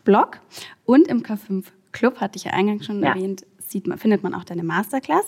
Blog 0.04 0.40
und 0.86 1.08
im 1.08 1.24
K5 1.24 1.66
Club, 1.92 2.20
hatte 2.20 2.38
ich 2.38 2.46
ja 2.46 2.52
eingangs 2.54 2.86
schon 2.86 3.02
ja. 3.02 3.10
erwähnt, 3.10 3.46
sieht 3.72 3.88
man, 3.88 3.98
findet 3.98 4.24
man 4.24 4.34
auch 4.34 4.44
deine 4.44 4.64
Masterclass. 4.64 5.26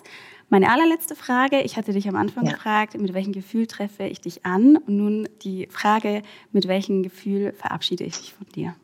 Meine 0.50 0.70
allerletzte 0.72 1.16
Frage, 1.16 1.62
ich 1.62 1.78
hatte 1.78 1.94
dich 1.94 2.08
am 2.08 2.16
Anfang 2.16 2.46
ja. 2.46 2.52
gefragt, 2.52 2.98
mit 3.00 3.14
welchem 3.14 3.34
Gefühl 3.34 3.68
treffe 3.68 4.04
ich 4.04 4.22
dich 4.22 4.46
an? 4.46 4.78
Und 4.78 4.98
nun 4.98 5.30
die 5.42 5.68
Frage, 5.72 6.22
mit 6.52 6.68
welchem 6.68 7.02
Gefühl 7.04 7.54
verabschiede 7.54 8.04
ich 8.04 8.18
dich 8.18 8.34
von 8.34 8.48
dir? 8.54 8.76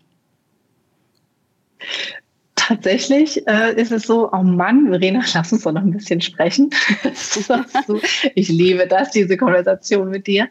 Tatsächlich 2.56 3.48
äh, 3.48 3.74
ist 3.82 3.92
es 3.92 4.04
so, 4.04 4.32
oh 4.32 4.44
Mann, 4.44 4.90
Verena, 4.90 5.24
lass 5.34 5.52
uns 5.52 5.64
doch 5.64 5.72
noch 5.72 5.82
ein 5.82 5.92
bisschen 5.92 6.22
sprechen. 6.22 6.70
ich 8.36 8.50
liebe 8.50 8.86
das, 8.88 9.12
diese 9.12 9.38
Konversation 9.38 10.10
mit 10.10 10.28
dir. 10.28 10.48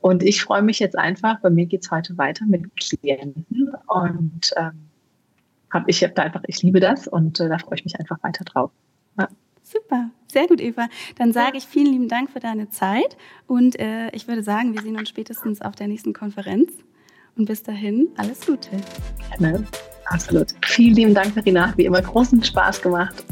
Und 0.00 0.22
ich 0.22 0.42
freue 0.42 0.62
mich 0.62 0.80
jetzt 0.80 0.98
einfach, 0.98 1.40
bei 1.40 1.50
mir 1.50 1.66
geht 1.66 1.84
es 1.84 1.90
heute 1.90 2.18
weiter 2.18 2.44
mit 2.46 2.64
Klienten. 2.76 3.72
Und 3.86 4.50
ähm, 4.56 4.89
hab 5.70 5.88
ich 5.88 6.02
habe 6.02 6.14
da 6.14 6.22
einfach, 6.22 6.42
ich 6.46 6.62
liebe 6.62 6.80
das 6.80 7.06
und 7.06 7.40
äh, 7.40 7.48
da 7.48 7.58
freue 7.58 7.76
ich 7.76 7.84
mich 7.84 7.98
einfach 7.98 8.22
weiter 8.22 8.44
drauf. 8.44 8.70
Ja. 9.18 9.28
Super, 9.62 10.10
sehr 10.26 10.46
gut, 10.48 10.60
Eva. 10.60 10.88
Dann 11.16 11.32
sage 11.32 11.58
ich 11.58 11.64
vielen 11.64 11.92
lieben 11.92 12.08
Dank 12.08 12.30
für 12.30 12.40
deine 12.40 12.70
Zeit 12.70 13.16
und 13.46 13.78
äh, 13.78 14.10
ich 14.10 14.26
würde 14.26 14.42
sagen, 14.42 14.74
wir 14.74 14.82
sehen 14.82 14.96
uns 14.96 15.08
spätestens 15.08 15.62
auf 15.62 15.76
der 15.76 15.86
nächsten 15.86 16.12
Konferenz. 16.12 16.72
Und 17.36 17.46
bis 17.46 17.62
dahin, 17.62 18.08
alles 18.16 18.44
Gute. 18.44 18.70
Gerne, 19.38 19.64
absolut. 20.06 20.48
Vielen 20.66 20.94
lieben 20.94 21.14
Dank, 21.14 21.32
Verena. 21.32 21.72
Wie 21.76 21.84
immer 21.84 22.02
großen 22.02 22.42
Spaß 22.42 22.82
gemacht. 22.82 23.24